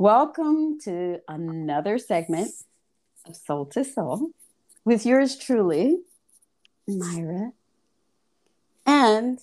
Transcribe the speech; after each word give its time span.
Welcome 0.00 0.80
to 0.84 1.20
another 1.28 1.98
segment 1.98 2.52
of 3.26 3.36
Soul 3.36 3.66
to 3.66 3.84
Soul 3.84 4.30
with 4.82 5.04
yours 5.04 5.36
truly, 5.36 5.98
Myra, 6.88 7.52
and 8.86 9.40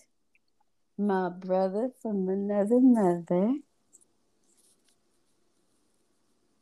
my 0.98 1.30
brother 1.30 1.92
from 2.02 2.28
another 2.28 2.80
mother. 2.80 3.58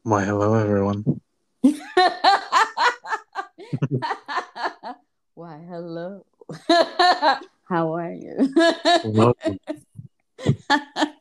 Why, 0.03 0.25
hello, 0.25 0.55
everyone. 0.55 1.21
Why, 5.35 5.59
hello. 5.69 6.25
How 7.69 7.93
are 7.93 8.11
you? 8.11 8.53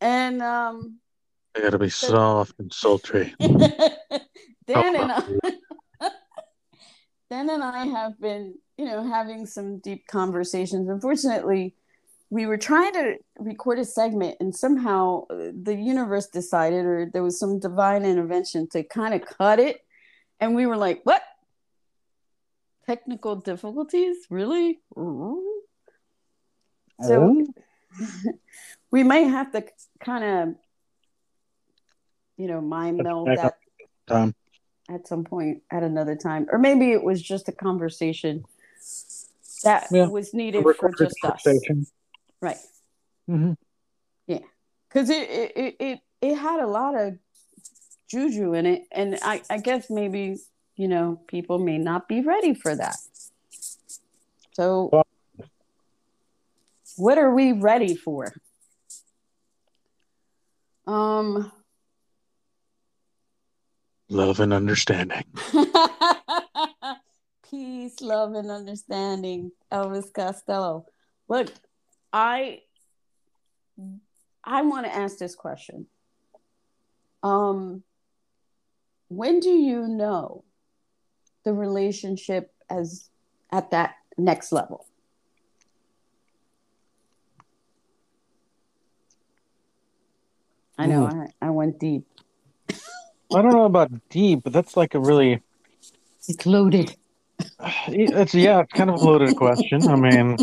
Welcome. 0.00 0.16
and 0.16 0.42
um 0.42 0.98
I 1.56 1.60
gotta 1.60 1.78
be 1.78 1.88
soft 1.88 2.54
and 2.58 2.72
sultry. 2.72 3.34
Dan 3.40 4.96
and 4.96 5.12
I 5.12 5.22
Dan 7.30 7.50
and 7.50 7.62
I 7.62 7.84
have 7.86 8.18
been, 8.20 8.54
you 8.76 8.86
know, 8.86 9.06
having 9.06 9.44
some 9.44 9.78
deep 9.80 10.06
conversations. 10.06 10.88
Unfortunately, 10.88 11.74
we 12.30 12.46
were 12.46 12.56
trying 12.56 12.92
to 12.92 13.16
record 13.38 13.78
a 13.78 13.84
segment 13.84 14.36
and 14.40 14.54
somehow 14.54 15.26
uh, 15.30 15.50
the 15.62 15.74
universe 15.74 16.26
decided 16.26 16.84
or 16.84 17.10
there 17.12 17.22
was 17.22 17.38
some 17.38 17.58
divine 17.58 18.04
intervention 18.04 18.68
to 18.70 18.82
kind 18.82 19.14
of 19.14 19.26
cut 19.26 19.58
it 19.58 19.80
and 20.40 20.54
we 20.54 20.66
were 20.66 20.76
like, 20.76 21.00
"What? 21.04 21.22
Technical 22.86 23.36
difficulties? 23.36 24.16
Really?" 24.30 24.80
Ooh. 24.96 25.62
So 27.02 27.46
we 28.90 29.02
might 29.02 29.26
have 29.28 29.52
to 29.52 29.64
kind 30.00 30.24
of 30.24 30.54
you 32.36 32.46
know 32.46 32.60
mind 32.60 32.98
meld 33.02 33.28
that 33.28 33.54
time. 34.06 34.34
at 34.88 35.06
some 35.06 35.24
point 35.24 35.62
at 35.70 35.82
another 35.82 36.16
time. 36.16 36.46
Or 36.50 36.58
maybe 36.58 36.92
it 36.92 37.02
was 37.02 37.20
just 37.22 37.48
a 37.48 37.52
conversation 37.52 38.44
that 39.64 39.88
Yeah. 39.90 40.06
was 40.06 40.32
needed 40.34 40.62
for 40.62 40.92
just 40.92 41.16
us. 41.24 41.44
right. 42.40 42.58
Mhm. 43.28 43.56
Yeah, 44.26 44.38
because 44.88 45.10
it, 45.10 45.28
it 45.28 45.52
it 45.56 45.76
it 45.80 46.00
it 46.22 46.34
had 46.36 46.60
a 46.60 46.66
lot 46.66 46.94
of 46.94 47.18
juju 48.08 48.54
in 48.54 48.66
it. 48.66 48.82
And 48.92 49.18
i 49.22 49.42
i 49.50 49.58
guess 49.58 49.90
maybe 49.90 50.38
you 50.76 50.88
know 50.88 51.20
people 51.26 51.58
may 51.58 51.76
not 51.78 52.08
be 52.08 52.20
ready 52.22 52.54
for 52.54 52.74
that. 52.74 52.96
So 54.54 54.88
Well- 54.92 55.04
what 56.96 57.18
are 57.18 57.32
we 57.34 57.52
ready 57.52 57.94
for 57.94 58.32
um 60.88 61.52
Love 64.10 64.40
and 64.40 64.54
understanding. 64.54 65.22
peace 67.50 68.00
love 68.00 68.32
and 68.32 68.50
understanding 68.50 69.52
elvis 69.70 70.10
costello. 70.12 70.86
Look 71.28 71.52
i 72.12 72.60
i 74.42 74.62
want 74.62 74.86
to 74.86 74.94
ask 74.94 75.18
this 75.18 75.34
question. 75.34 75.86
Um 77.22 77.82
when 79.08 79.40
do 79.40 79.50
you 79.50 79.86
know 79.86 80.44
the 81.44 81.52
relationship 81.52 82.50
as 82.70 83.10
at 83.52 83.70
that 83.72 83.96
next 84.16 84.52
level 84.52 84.87
i 90.78 90.86
know 90.86 91.06
I, 91.06 91.46
I 91.46 91.50
went 91.50 91.78
deep 91.78 92.04
I 93.34 93.42
don't 93.42 93.52
know 93.52 93.66
about 93.66 93.90
deep, 94.08 94.42
but 94.42 94.54
that's 94.54 94.74
like 94.74 94.94
a 94.94 94.98
really. 94.98 95.42
it's 96.26 96.46
loaded 96.46 96.96
It's 97.88 98.34
yeah, 98.34 98.60
it's 98.60 98.72
kind 98.72 98.88
of 98.90 99.00
a 99.00 99.04
loaded 99.04 99.36
question. 99.36 99.86
I 99.86 99.96
mean, 99.96 100.36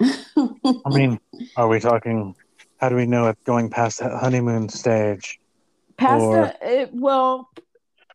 I 0.00 0.88
mean, 0.88 1.20
are 1.56 1.68
we 1.68 1.80
talking? 1.80 2.34
How 2.78 2.88
do 2.88 2.96
we 2.96 3.06
know 3.06 3.26
it's 3.28 3.42
going 3.44 3.70
past 3.70 3.98
that 4.00 4.12
honeymoon 4.12 4.68
stage, 4.68 5.40
past 5.96 6.22
Or- 6.22 6.54
the 6.60 6.80
it, 6.80 6.90
well 6.92 7.50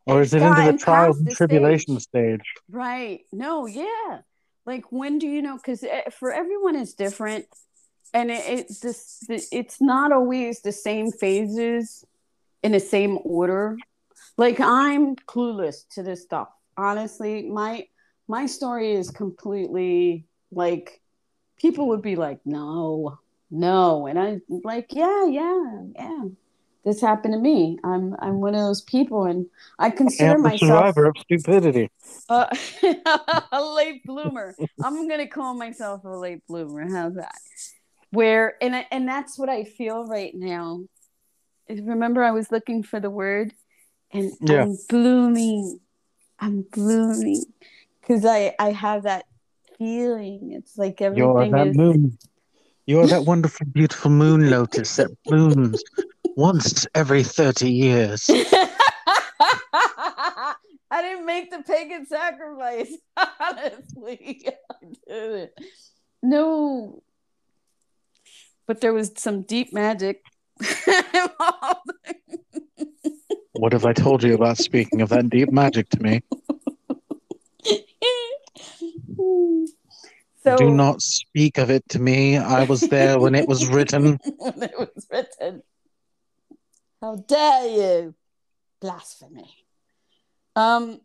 or 0.05 0.21
is 0.21 0.33
it 0.33 0.41
into 0.41 0.71
the 0.71 0.77
trials 0.77 1.17
and 1.19 1.27
the 1.27 1.35
tribulation 1.35 1.99
stage? 1.99 2.41
Right. 2.69 3.21
No, 3.31 3.65
yeah. 3.65 4.19
Like 4.65 4.85
when 4.91 5.19
do 5.19 5.27
you 5.27 5.41
know 5.41 5.57
cuz 5.57 5.83
eh, 5.83 6.09
for 6.09 6.31
everyone 6.33 6.75
it's 6.75 6.93
different 6.93 7.45
and 8.13 8.31
it, 8.31 8.43
it's 8.47 8.79
this 8.79 9.25
it's 9.51 9.81
not 9.81 10.11
always 10.11 10.61
the 10.61 10.71
same 10.71 11.11
phases 11.11 12.05
in 12.61 12.71
the 12.71 12.79
same 12.79 13.19
order. 13.23 13.77
Like 14.37 14.59
I'm 14.59 15.15
clueless 15.15 15.87
to 15.95 16.03
this 16.03 16.21
stuff. 16.21 16.49
Honestly, 16.77 17.43
my 17.49 17.87
my 18.27 18.45
story 18.45 18.93
is 18.93 19.09
completely 19.09 20.25
like 20.51 21.01
people 21.57 21.89
would 21.89 22.01
be 22.01 22.15
like, 22.15 22.39
"No. 22.45 23.19
No." 23.51 24.07
And 24.07 24.17
I'm 24.19 24.41
like, 24.63 24.87
"Yeah, 24.91 25.25
yeah, 25.25 25.81
yeah." 25.95 26.23
This 26.85 26.99
happened 26.99 27.33
to 27.33 27.39
me. 27.39 27.79
I'm 27.83 28.15
I'm 28.19 28.41
one 28.41 28.55
of 28.55 28.61
those 28.61 28.81
people 28.81 29.23
and 29.23 29.45
I 29.79 29.89
consider 29.89 30.33
And 30.33 30.43
myself 30.43 30.59
survivor 30.59 31.05
of 31.05 31.15
stupidity. 31.17 31.89
uh, 32.29 32.47
a 33.51 33.63
late 33.63 34.05
bloomer. 34.05 34.55
I'm 34.83 35.07
gonna 35.07 35.27
call 35.27 35.53
myself 35.53 36.03
a 36.03 36.09
late 36.09 36.45
bloomer. 36.47 36.89
How's 36.89 37.15
that? 37.15 37.35
Where 38.13 38.55
and 38.61 38.75
I- 38.75 38.87
and 38.91 39.07
that's 39.07 39.39
what 39.39 39.49
I 39.49 39.63
feel 39.63 40.05
right 40.05 40.35
now. 40.35 40.83
Remember, 41.67 42.23
I 42.23 42.29
was 42.31 42.51
looking 42.51 42.83
for 42.83 42.99
the 42.99 43.09
word, 43.09 43.55
and 44.11 44.33
Yeah. 44.39 44.65
I'm 44.65 44.77
blooming. 44.87 45.79
I'm 46.39 46.61
blooming 46.61 47.43
because 47.99 48.23
I 48.23 48.53
I 48.59 48.71
have 48.71 49.01
that 49.03 49.25
feeling. 49.79 50.51
It's 50.51 50.77
like 50.77 51.01
everything. 51.01 51.33
You're 51.33 51.49
that 51.49 51.67
is. 51.69 51.75
moon. 51.75 52.19
You're 52.85 53.07
that 53.07 53.25
wonderful, 53.25 53.65
beautiful 53.65 54.11
moon 54.11 54.51
lotus 54.51 54.95
that 54.97 55.09
blooms 55.25 55.83
once 56.35 56.85
every 56.93 57.23
30 57.23 57.71
years. 57.71 58.29
I 59.49 60.53
didn't 61.01 61.25
make 61.25 61.49
the 61.49 61.63
pagan 61.63 62.05
sacrifice. 62.05 62.95
Honestly, 63.39 64.47
I 64.69 64.75
didn't. 65.07 65.51
No, 66.21 67.01
but 68.67 68.81
there 68.81 68.93
was 68.93 69.11
some 69.17 69.43
deep 69.43 69.73
magic. 69.73 70.21
What 73.53 73.71
have 73.73 73.85
I 73.85 73.93
told 73.93 74.23
you 74.23 74.33
about 74.33 74.57
speaking 74.57 75.01
of 75.01 75.09
that 75.09 75.29
deep 75.29 75.51
magic 75.51 75.87
to 75.89 76.01
me? 76.01 76.21
so 80.43 80.57
Do 80.57 80.71
not 80.71 81.03
speak 81.03 81.59
of 81.59 81.69
it 81.69 81.87
to 81.89 81.99
me. 81.99 82.35
I 82.37 82.63
was 82.63 82.81
there 82.81 83.19
when 83.19 83.35
it 83.35 83.47
was 83.47 83.67
written. 83.73 84.19
when 84.37 84.63
it 84.63 84.77
was 84.77 85.07
written. 85.09 85.61
How 86.99 87.15
dare 87.15 87.67
you? 87.67 88.15
Blasphemy. 88.81 89.55
Um, 90.55 90.99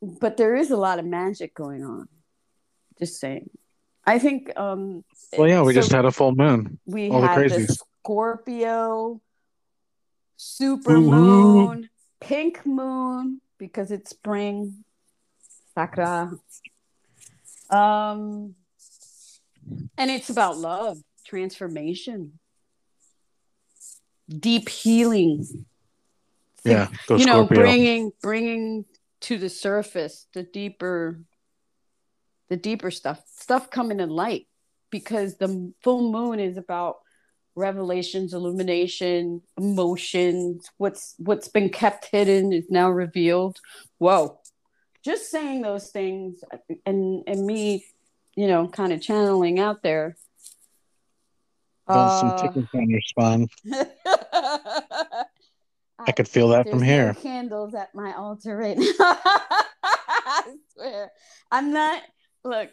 but 0.00 0.38
there 0.38 0.56
is 0.56 0.70
a 0.70 0.76
lot 0.76 0.98
of 0.98 1.04
magic 1.04 1.54
going 1.54 1.84
on. 1.84 2.08
Just 2.98 3.20
saying. 3.20 3.50
I 4.06 4.18
think. 4.18 4.56
Um, 4.56 5.04
Well, 5.36 5.48
yeah, 5.48 5.62
we 5.62 5.74
so 5.74 5.80
just 5.80 5.92
had 5.92 6.04
a 6.04 6.12
full 6.12 6.34
moon. 6.34 6.78
we 6.86 7.10
all 7.10 7.20
the 7.20 7.26
had 7.26 7.50
the 7.50 7.56
crazies. 7.56 7.78
Scorpio, 8.02 9.20
super 10.36 10.96
Ooh. 10.96 11.10
moon, 11.10 11.90
pink 12.20 12.64
moon 12.64 13.40
because 13.58 13.90
it's 13.90 14.10
spring, 14.10 14.84
sakura. 15.74 16.32
Um, 17.68 18.54
and 19.98 20.10
it's 20.10 20.30
about 20.30 20.56
love, 20.56 20.98
transformation, 21.26 22.38
deep 24.28 24.68
healing. 24.68 25.66
Yeah, 26.64 26.88
go 27.06 27.16
you 27.16 27.26
know, 27.26 27.44
bringing 27.46 28.12
bringing 28.22 28.84
to 29.22 29.38
the 29.38 29.48
surface 29.48 30.26
the 30.32 30.42
deeper, 30.42 31.20
the 32.48 32.56
deeper 32.56 32.90
stuff, 32.90 33.22
stuff 33.34 33.70
coming 33.70 34.00
in 34.00 34.10
light, 34.10 34.46
because 34.90 35.36
the 35.36 35.72
full 35.82 36.10
moon 36.12 36.40
is 36.40 36.56
about 36.56 36.96
revelations, 37.54 38.34
illumination, 38.34 39.42
emotions. 39.56 40.70
What's 40.76 41.14
what's 41.18 41.48
been 41.48 41.70
kept 41.70 42.06
hidden 42.06 42.52
is 42.52 42.66
now 42.70 42.90
revealed. 42.90 43.58
Whoa! 43.98 44.38
Just 45.04 45.30
saying 45.30 45.62
those 45.62 45.90
things, 45.90 46.42
and 46.84 47.24
and 47.26 47.46
me, 47.46 47.84
you 48.34 48.46
know, 48.46 48.68
kind 48.68 48.92
of 48.92 49.00
channeling 49.00 49.58
out 49.58 49.82
there. 49.82 50.16
Some 51.88 52.30
Uh, 52.30 52.42
tickles 52.42 52.66
on 52.74 52.90
your 52.90 53.00
spine. 53.00 53.48
I 55.98 56.12
could 56.12 56.28
feel 56.28 56.48
that 56.48 56.68
from 56.68 56.82
here. 56.82 57.14
Candles 57.14 57.74
at 57.74 57.94
my 57.94 58.12
altar 58.14 58.56
right 58.56 58.76
now. 58.78 58.84
I 58.98 60.56
swear, 60.74 61.12
I'm 61.50 61.72
not. 61.72 62.02
Look, 62.46 62.70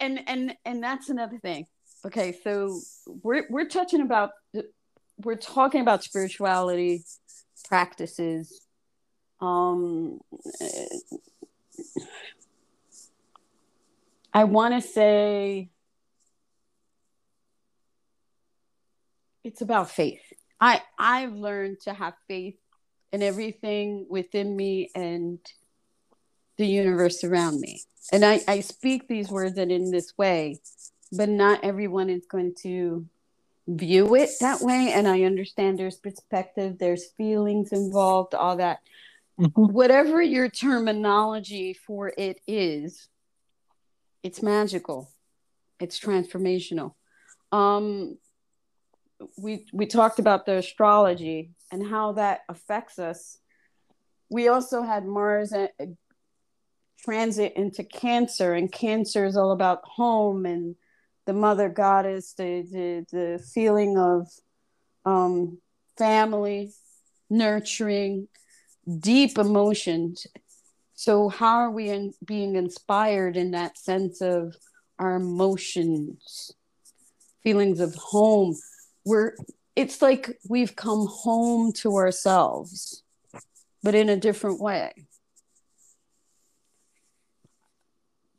and 0.00 0.20
and 0.26 0.56
and 0.64 0.82
that's 0.82 1.10
another 1.10 1.38
thing. 1.38 1.66
Okay, 2.06 2.38
so 2.42 2.80
we're 3.22 3.44
we're 3.50 3.68
touching 3.68 4.00
about 4.00 4.30
we're 5.18 5.36
talking 5.36 5.82
about 5.82 6.02
spirituality 6.02 7.04
practices. 7.68 8.62
Um, 9.42 10.20
I 14.32 14.44
want 14.44 14.82
to 14.82 14.88
say 14.88 15.68
it's 19.44 19.60
about 19.60 19.90
faith. 19.90 20.22
I 20.58 20.80
I've 20.98 21.34
learned 21.34 21.80
to 21.82 21.92
have 21.92 22.14
faith 22.26 22.56
in 23.12 23.22
everything 23.22 24.06
within 24.08 24.56
me 24.56 24.90
and 24.94 25.40
the 26.60 26.66
universe 26.66 27.24
around 27.24 27.58
me. 27.58 27.82
And 28.12 28.24
I, 28.24 28.40
I 28.46 28.60
speak 28.60 29.08
these 29.08 29.30
words 29.30 29.56
and 29.56 29.72
in 29.72 29.90
this 29.90 30.12
way, 30.18 30.60
but 31.10 31.28
not 31.28 31.64
everyone 31.64 32.10
is 32.10 32.26
going 32.26 32.54
to 32.62 33.06
view 33.66 34.14
it 34.14 34.30
that 34.40 34.60
way. 34.60 34.92
And 34.94 35.08
I 35.08 35.22
understand 35.22 35.78
there's 35.78 35.96
perspective, 35.96 36.78
there's 36.78 37.06
feelings 37.16 37.72
involved, 37.72 38.34
all 38.34 38.56
that. 38.56 38.80
Mm-hmm. 39.40 39.72
Whatever 39.72 40.20
your 40.20 40.50
terminology 40.50 41.72
for 41.72 42.12
it 42.18 42.40
is, 42.46 43.08
it's 44.22 44.42
magical, 44.42 45.10
it's 45.78 45.98
transformational. 45.98 46.92
Um, 47.52 48.18
we 49.38 49.66
we 49.72 49.86
talked 49.86 50.18
about 50.18 50.44
the 50.44 50.56
astrology 50.56 51.50
and 51.72 51.86
how 51.86 52.12
that 52.12 52.40
affects 52.48 52.98
us. 52.98 53.38
We 54.28 54.48
also 54.48 54.82
had 54.82 55.06
Mars 55.06 55.52
uh, 55.52 55.68
transit 57.04 57.54
into 57.56 57.84
Cancer, 57.84 58.54
and 58.54 58.70
Cancer 58.70 59.24
is 59.24 59.36
all 59.36 59.52
about 59.52 59.80
home 59.84 60.46
and 60.46 60.76
the 61.26 61.32
mother 61.32 61.68
goddess, 61.68 62.34
the 62.34 62.62
the, 62.62 63.06
the 63.10 63.44
feeling 63.54 63.98
of 63.98 64.28
um, 65.04 65.58
family, 65.96 66.72
nurturing, 67.28 68.28
deep 68.98 69.38
emotions. 69.38 70.26
So, 70.94 71.28
how 71.28 71.58
are 71.58 71.70
we 71.70 71.88
in, 71.88 72.12
being 72.24 72.56
inspired 72.56 73.36
in 73.36 73.52
that 73.52 73.78
sense 73.78 74.20
of 74.20 74.56
our 74.98 75.16
emotions, 75.16 76.52
feelings 77.42 77.80
of 77.80 77.94
home? 77.94 78.54
we're 79.04 79.34
it's 79.76 80.02
like 80.02 80.38
we've 80.48 80.76
come 80.76 81.06
home 81.08 81.72
to 81.72 81.96
ourselves 81.96 83.02
but 83.82 83.94
in 83.94 84.08
a 84.08 84.16
different 84.16 84.60
way 84.60 84.92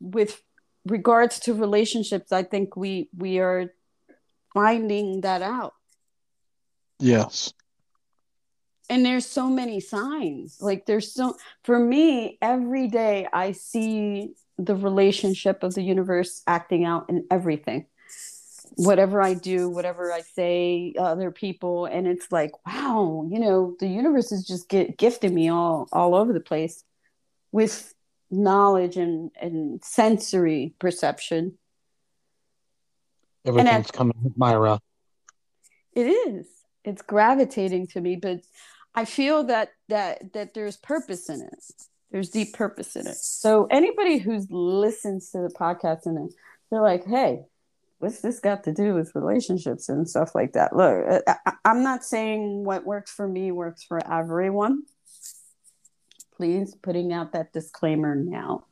with 0.02 0.42
regards 0.86 1.38
to 1.38 1.54
relationships 1.54 2.32
i 2.32 2.42
think 2.42 2.76
we 2.76 3.08
we 3.16 3.38
are 3.38 3.70
finding 4.52 5.22
that 5.22 5.42
out. 5.42 5.74
Yes. 6.98 7.52
And 8.88 9.04
there's 9.04 9.26
so 9.26 9.48
many 9.48 9.80
signs. 9.80 10.58
Like 10.60 10.86
there's 10.86 11.12
so 11.12 11.36
for 11.64 11.78
me 11.78 12.38
every 12.42 12.88
day 12.88 13.26
i 13.32 13.52
see 13.52 14.34
the 14.58 14.76
relationship 14.76 15.62
of 15.62 15.74
the 15.74 15.82
universe 15.82 16.42
acting 16.46 16.84
out 16.84 17.08
in 17.08 17.26
everything. 17.30 17.86
Whatever 18.76 19.20
I 19.20 19.34
do, 19.34 19.68
whatever 19.68 20.12
I 20.12 20.20
say, 20.20 20.94
other 20.98 21.30
people, 21.30 21.84
and 21.84 22.06
it's 22.06 22.30
like, 22.30 22.52
wow, 22.66 23.28
you 23.30 23.38
know, 23.38 23.76
the 23.80 23.86
universe 23.86 24.32
is 24.32 24.46
just 24.46 24.68
get, 24.68 24.96
gifting 24.96 25.34
me 25.34 25.50
all 25.50 25.88
all 25.92 26.14
over 26.14 26.32
the 26.32 26.40
place 26.40 26.84
with 27.50 27.92
knowledge 28.32 28.96
and 28.96 29.30
and 29.40 29.82
sensory 29.84 30.74
perception. 30.78 31.58
Everything's 33.44 33.90
coming, 33.90 34.14
Myra. 34.36 34.80
It 35.94 36.06
is. 36.06 36.46
It's 36.84 37.02
gravitating 37.02 37.88
to 37.88 38.00
me, 38.00 38.16
but 38.16 38.40
I 38.94 39.04
feel 39.04 39.44
that 39.44 39.70
that 39.88 40.32
that 40.32 40.54
there's 40.54 40.76
purpose 40.76 41.28
in 41.28 41.42
it. 41.42 41.64
There's 42.10 42.30
deep 42.30 42.52
purpose 42.52 42.96
in 42.96 43.06
it. 43.06 43.16
So 43.16 43.66
anybody 43.70 44.18
who's 44.18 44.46
listens 44.50 45.30
to 45.30 45.38
the 45.38 45.48
podcast 45.48 46.04
and 46.04 46.30
they're 46.70 46.82
like, 46.82 47.06
hey, 47.06 47.46
what's 48.00 48.20
this 48.20 48.40
got 48.40 48.64
to 48.64 48.72
do 48.72 48.94
with 48.94 49.14
relationships 49.14 49.88
and 49.88 50.08
stuff 50.08 50.34
like 50.34 50.52
that? 50.52 50.76
Look, 50.76 51.22
I, 51.26 51.52
am 51.64 51.82
not 51.82 52.04
saying 52.04 52.64
what 52.64 52.84
works 52.84 53.10
for 53.10 53.26
me 53.26 53.50
works 53.52 53.82
for 53.82 54.00
everyone. 54.10 54.82
Please, 56.36 56.74
putting 56.74 57.12
out 57.12 57.32
that 57.32 57.52
disclaimer 57.52 58.14
now. 58.14 58.64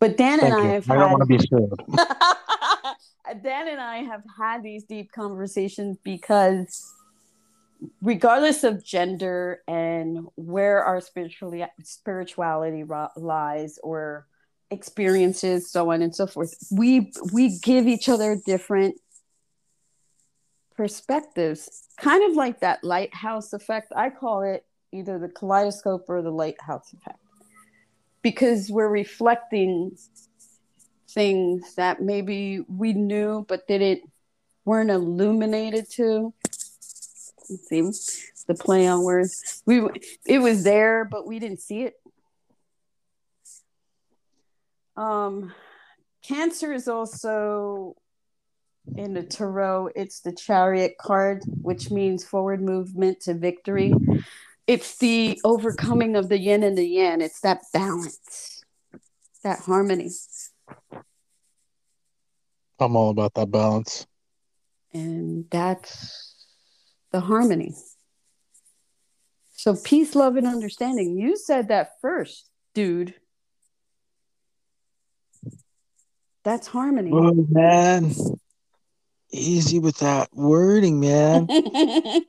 But 0.00 0.16
Dan 0.16 0.40
Thank 0.40 0.52
and 0.54 0.62
I 0.62 0.72
have 0.72 0.90
I 0.90 0.96
don't 0.96 1.10
want 1.12 1.22
to 1.22 1.26
be 1.26 1.38
sued. 1.38 1.74
Dan 3.42 3.68
and 3.68 3.80
I 3.80 3.98
have 3.98 4.22
had 4.36 4.62
these 4.62 4.84
deep 4.84 5.12
conversations 5.12 5.96
because 6.02 6.92
regardless 8.00 8.64
of 8.64 8.84
gender 8.84 9.62
and 9.66 10.26
where 10.36 10.84
our 10.84 11.00
spirituality 11.00 11.64
spirituality 11.82 12.84
lies 13.16 13.78
or 13.82 14.26
experiences 14.70 15.70
so 15.70 15.90
on 15.90 16.00
and 16.00 16.14
so 16.14 16.26
forth 16.26 16.54
we 16.70 17.12
we 17.32 17.58
give 17.58 17.86
each 17.86 18.08
other 18.08 18.40
different 18.46 18.94
perspectives 20.76 21.88
kind 21.98 22.28
of 22.30 22.36
like 22.36 22.60
that 22.60 22.82
lighthouse 22.82 23.52
effect 23.52 23.92
i 23.94 24.08
call 24.08 24.42
it 24.42 24.64
either 24.92 25.18
the 25.18 25.28
kaleidoscope 25.28 26.04
or 26.08 26.22
the 26.22 26.30
lighthouse 26.30 26.92
effect 26.92 27.18
because 28.22 28.70
we're 28.70 28.88
reflecting 28.88 29.96
things 31.10 31.74
that 31.74 32.00
maybe 32.00 32.60
we 32.68 32.92
knew 32.92 33.44
but 33.48 33.66
didn't 33.66 34.02
weren't 34.64 34.90
illuminated 34.90 35.90
to 35.90 36.32
see 37.42 37.82
the 38.46 38.54
play 38.54 38.86
on 38.86 39.02
words 39.02 39.62
we 39.66 39.82
it 40.24 40.38
was 40.38 40.64
there 40.64 41.04
but 41.04 41.26
we 41.26 41.38
didn't 41.38 41.60
see 41.60 41.82
it 41.82 41.94
um, 44.96 45.52
Cancer 46.22 46.72
is 46.72 46.88
also 46.88 47.96
in 48.96 49.14
the 49.14 49.22
tarot. 49.22 49.90
It's 49.96 50.20
the 50.20 50.32
Chariot 50.32 50.96
card, 50.98 51.42
which 51.62 51.90
means 51.90 52.24
forward 52.24 52.62
movement 52.62 53.20
to 53.22 53.34
victory. 53.34 53.94
It's 54.66 54.98
the 54.98 55.40
overcoming 55.44 56.16
of 56.16 56.28
the 56.28 56.38
yin 56.38 56.62
and 56.62 56.78
the 56.78 56.86
yang. 56.86 57.20
It's 57.20 57.40
that 57.40 57.62
balance, 57.72 58.62
that 59.42 59.60
harmony. 59.60 60.10
I'm 62.78 62.96
all 62.96 63.10
about 63.10 63.34
that 63.34 63.50
balance. 63.50 64.06
And 64.92 65.46
that's 65.50 66.46
the 67.10 67.20
harmony. 67.20 67.74
So, 69.54 69.76
peace, 69.76 70.14
love, 70.14 70.36
and 70.36 70.46
understanding. 70.46 71.16
You 71.16 71.36
said 71.36 71.68
that 71.68 72.00
first, 72.00 72.48
dude. 72.74 73.14
That's 76.44 76.66
harmony. 76.66 77.10
Oh 77.12 77.46
man. 77.48 78.12
Easy 79.32 79.78
with 79.78 79.98
that 79.98 80.28
wording, 80.34 80.98
man. 81.00 81.46
Gotta 81.46 82.24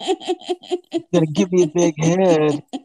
give 1.31 1.51
me 1.51 1.63
a 1.63 1.67
big 1.67 1.95
head. 2.01 2.63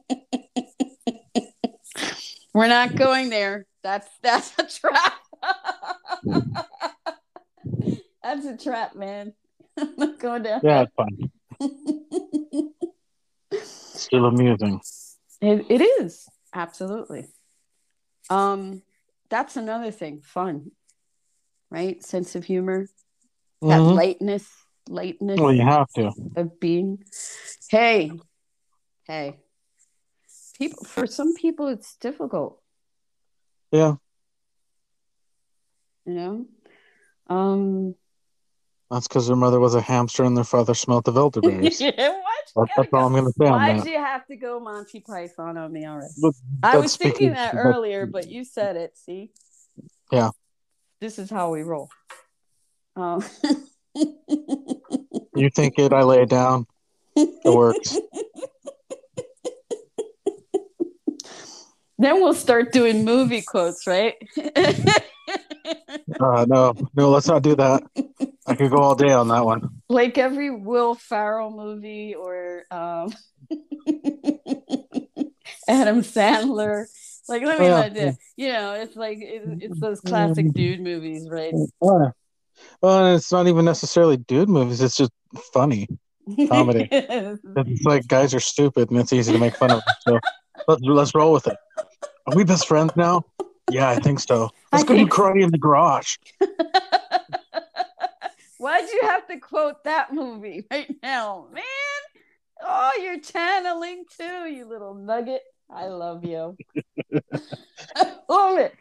We're 2.54 2.66
not 2.66 2.96
going 2.96 3.30
there. 3.30 3.66
That's 3.84 4.08
that's 4.20 4.52
a 4.58 4.66
trap. 4.66 5.14
that's 8.22 8.44
a 8.44 8.56
trap, 8.56 8.96
man. 8.96 9.34
I'm 9.78 9.94
not 9.96 10.18
going 10.18 10.42
down. 10.42 10.62
Yeah, 10.64 10.82
it's 10.82 10.92
fun. 10.96 11.30
Still 13.62 14.26
amusing. 14.26 14.80
It, 15.40 15.66
it 15.68 15.80
is 15.80 16.28
absolutely. 16.52 17.28
Um, 18.28 18.82
that's 19.28 19.56
another 19.56 19.92
thing. 19.92 20.22
Fun 20.22 20.72
right? 21.70 22.02
Sense 22.02 22.34
of 22.34 22.44
humor, 22.44 22.88
mm-hmm. 23.62 23.68
that 23.68 23.80
lightness, 23.80 24.48
lightness. 24.88 25.40
Well, 25.40 25.52
you 25.52 25.62
have 25.62 25.88
to 25.96 26.12
of 26.36 26.60
being. 26.60 27.02
Hey, 27.70 28.12
hey. 29.06 29.36
People 30.56 30.84
for 30.84 31.06
some 31.06 31.34
people 31.34 31.68
it's 31.68 31.96
difficult. 31.96 32.60
Yeah. 33.70 33.94
You 36.06 36.14
know, 36.14 36.46
um. 37.28 37.94
That's 38.90 39.06
because 39.06 39.26
their 39.26 39.36
mother 39.36 39.60
was 39.60 39.74
a 39.74 39.82
hamster 39.82 40.24
and 40.24 40.34
their 40.34 40.44
father 40.44 40.72
smelt 40.72 41.08
of 41.08 41.16
elderberries. 41.18 41.78
yeah, 41.80 41.90
that's, 42.56 42.72
that's 42.74 42.88
all 42.90 43.04
I'm 43.04 43.12
going 43.12 43.26
to 43.26 43.32
say. 43.32 43.50
Why'd 43.50 43.84
you 43.84 43.98
have 43.98 44.26
to 44.28 44.36
go 44.36 44.58
Monty 44.60 45.00
Python 45.00 45.58
on 45.58 45.70
me 45.70 45.84
already? 45.84 46.08
Look, 46.16 46.34
I 46.62 46.78
was 46.78 46.96
thinking 46.96 47.34
that 47.34 47.54
earlier, 47.54 48.06
but 48.06 48.28
you 48.30 48.44
said 48.44 48.76
it. 48.76 48.96
See? 48.96 49.30
Yeah 50.10 50.30
this 51.00 51.18
is 51.18 51.30
how 51.30 51.52
we 51.52 51.62
roll. 51.62 51.90
Um. 52.99 53.25
you 55.37 55.50
think 55.55 55.78
it? 55.78 55.93
I 55.93 56.02
lay 56.02 56.23
it 56.23 56.28
down. 56.28 56.67
It 57.14 57.55
works. 57.55 57.97
then 61.99 62.17
we'll 62.17 62.35
start 62.35 62.73
doing 62.73 63.05
movie 63.05 63.43
quotes, 63.43 63.87
right? 63.87 64.14
uh, 66.21 66.45
no, 66.49 66.75
no, 66.95 67.11
let's 67.11 67.28
not 67.28 67.43
do 67.43 67.55
that. 67.57 67.85
I 68.47 68.55
could 68.57 68.71
go 68.71 68.78
all 68.78 68.95
day 68.97 69.12
on 69.12 69.28
that 69.28 69.45
one. 69.45 69.69
like 69.88 70.19
every 70.19 70.50
Will 70.50 70.95
Ferrell 70.97 71.50
movie 71.52 72.14
or 72.17 72.64
um, 72.71 73.14
Adam 75.69 76.02
Sandler. 76.02 76.87
Like, 77.28 77.43
let 77.43 77.61
me 77.61 77.67
Oh, 77.67 77.69
yeah, 77.69 77.78
let 77.78 78.17
you, 78.37 78.52
know, 78.52 78.73
it's 78.75 78.97
like 78.97 79.19
it, 79.21 79.43
it's 79.61 79.78
those 79.78 80.00
classic 80.00 80.52
dude 80.52 80.81
movies, 80.81 81.28
right? 81.28 81.52
Well, 81.78 82.14
well, 82.80 83.14
it's 83.14 83.32
not 83.32 83.46
even 83.46 83.64
necessarily 83.64 84.16
dude 84.16 84.48
movies. 84.48 84.80
It's 84.80 84.96
just 84.96 85.12
funny. 85.52 85.88
Comedy. 86.48 86.88
It's 86.92 87.84
like 87.84 88.06
guys 88.06 88.34
are 88.34 88.40
stupid, 88.40 88.90
and 88.90 88.98
it's 88.98 89.12
easy 89.12 89.32
to 89.32 89.38
make 89.38 89.56
fun 89.56 89.70
of. 89.70 89.82
Them, 89.84 89.94
so 90.00 90.20
let's 90.66 90.82
let's 90.82 91.14
roll 91.14 91.32
with 91.32 91.46
it. 91.46 91.56
Are 92.26 92.36
we 92.36 92.44
best 92.44 92.66
friends 92.68 92.92
now? 92.96 93.24
Yeah, 93.70 93.88
I 93.88 93.96
think 93.96 94.20
so. 94.20 94.50
Let's 94.72 94.84
I 94.84 94.86
go 94.86 94.96
do 94.96 95.06
karate 95.06 95.42
in 95.42 95.50
the 95.50 95.58
garage. 95.58 96.16
Why'd 98.58 98.88
you 98.88 99.00
have 99.02 99.26
to 99.28 99.38
quote 99.38 99.84
that 99.84 100.12
movie 100.12 100.66
right 100.70 100.94
now, 101.02 101.46
man? 101.52 101.62
Oh, 102.60 102.90
you're 103.00 103.20
channeling 103.20 104.04
too, 104.16 104.50
you 104.50 104.64
little 104.66 104.94
nugget. 104.94 105.42
I 105.70 105.86
love 105.86 106.24
you. 106.24 106.56
I 107.94 108.14
love 108.28 108.58
it. 108.58 108.74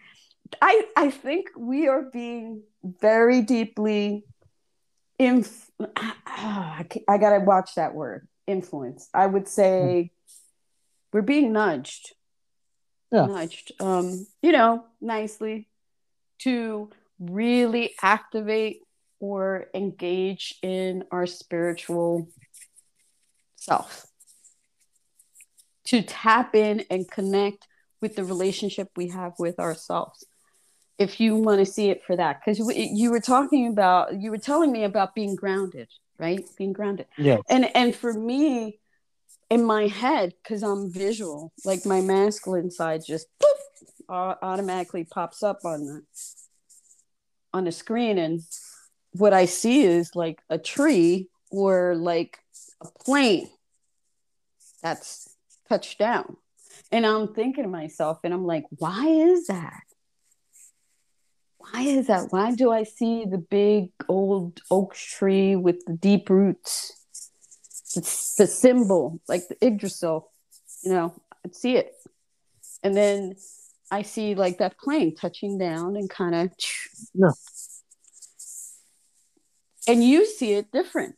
I 0.61 0.85
I 0.95 1.11
think 1.11 1.49
we 1.57 1.87
are 1.87 2.03
being 2.03 2.63
very 2.83 3.41
deeply 3.41 4.25
inf- 5.19 5.71
I 5.95 6.85
I 7.07 7.17
gotta 7.17 7.43
watch 7.43 7.75
that 7.75 7.93
word 7.93 8.27
influence. 8.45 9.09
I 9.13 9.25
would 9.27 9.47
say 9.47 10.11
we're 11.13 11.21
being 11.21 11.53
nudged. 11.53 12.13
Yeah. 13.11 13.25
Nudged. 13.25 13.71
Um, 13.79 14.27
you 14.41 14.51
know, 14.51 14.85
nicely 14.99 15.67
to 16.39 16.89
really 17.19 17.95
activate 18.01 18.81
or 19.19 19.67
engage 19.73 20.55
in 20.61 21.03
our 21.11 21.25
spiritual 21.25 22.29
self. 23.55 24.05
To 25.85 26.01
tap 26.01 26.53
in 26.53 26.83
and 26.89 27.09
connect 27.09 27.67
with 28.01 28.15
the 28.15 28.25
relationship 28.25 28.89
we 28.95 29.07
have 29.09 29.33
with 29.39 29.59
ourselves. 29.59 30.25
If 30.97 31.19
you 31.19 31.35
want 31.35 31.59
to 31.59 31.65
see 31.65 31.89
it 31.89 32.03
for 32.03 32.15
that, 32.15 32.41
because 32.43 32.59
you 32.75 33.11
were 33.11 33.19
talking 33.19 33.67
about, 33.67 34.19
you 34.19 34.31
were 34.31 34.37
telling 34.39 34.71
me 34.71 34.83
about 34.83 35.13
being 35.13 35.35
grounded, 35.35 35.89
right? 36.17 36.43
Being 36.57 36.73
grounded 36.73 37.05
Yeah. 37.17 37.37
and 37.49 37.69
and 37.75 37.95
for 37.95 38.13
me 38.13 38.79
in 39.49 39.63
my 39.63 39.87
head 39.87 40.33
because 40.43 40.61
i'm 40.63 40.91
visual 40.91 41.53
like 41.63 41.85
my 41.85 42.01
masculine 42.01 42.69
side 42.69 43.01
just 43.05 43.27
poof, 43.39 43.61
automatically 44.09 45.03
pops 45.05 45.41
up 45.43 45.59
on 45.63 45.85
the 45.85 46.01
on 47.53 47.63
the 47.63 47.71
screen 47.71 48.17
and 48.17 48.41
what 49.11 49.33
i 49.33 49.45
see 49.45 49.83
is 49.83 50.15
like 50.15 50.41
a 50.49 50.57
tree 50.57 51.29
or 51.49 51.95
like 51.95 52.39
a 52.81 52.87
plane 53.05 53.49
that's 54.81 55.29
touched 55.69 55.97
down 55.97 56.35
and 56.91 57.05
i'm 57.05 57.33
thinking 57.33 57.63
to 57.63 57.69
myself 57.69 58.19
and 58.23 58.33
i'm 58.33 58.45
like 58.45 58.65
why 58.79 59.05
is 59.07 59.47
that 59.47 59.83
why 61.71 61.81
is 61.81 62.07
that 62.07 62.27
why 62.31 62.53
do 62.53 62.71
i 62.71 62.83
see 62.83 63.25
the 63.25 63.37
big 63.37 63.89
old 64.07 64.59
oak 64.71 64.93
tree 64.95 65.55
with 65.55 65.83
the 65.85 65.93
deep 65.93 66.29
roots 66.29 66.93
it's 67.95 68.35
the 68.35 68.47
symbol, 68.47 69.21
like 69.27 69.47
the 69.47 69.55
Yggdrasil, 69.65 70.29
you 70.83 70.91
know, 70.91 71.13
I'd 71.45 71.55
see 71.55 71.77
it. 71.77 71.93
And 72.83 72.95
then 72.95 73.35
I 73.89 74.01
see 74.01 74.35
like 74.35 74.57
that 74.57 74.77
plane 74.77 75.15
touching 75.15 75.57
down 75.57 75.95
and 75.95 76.09
kind 76.09 76.35
of, 76.35 76.51
Yeah. 77.13 77.31
and 79.87 80.03
you 80.03 80.25
see 80.25 80.53
it 80.53 80.71
different. 80.71 81.15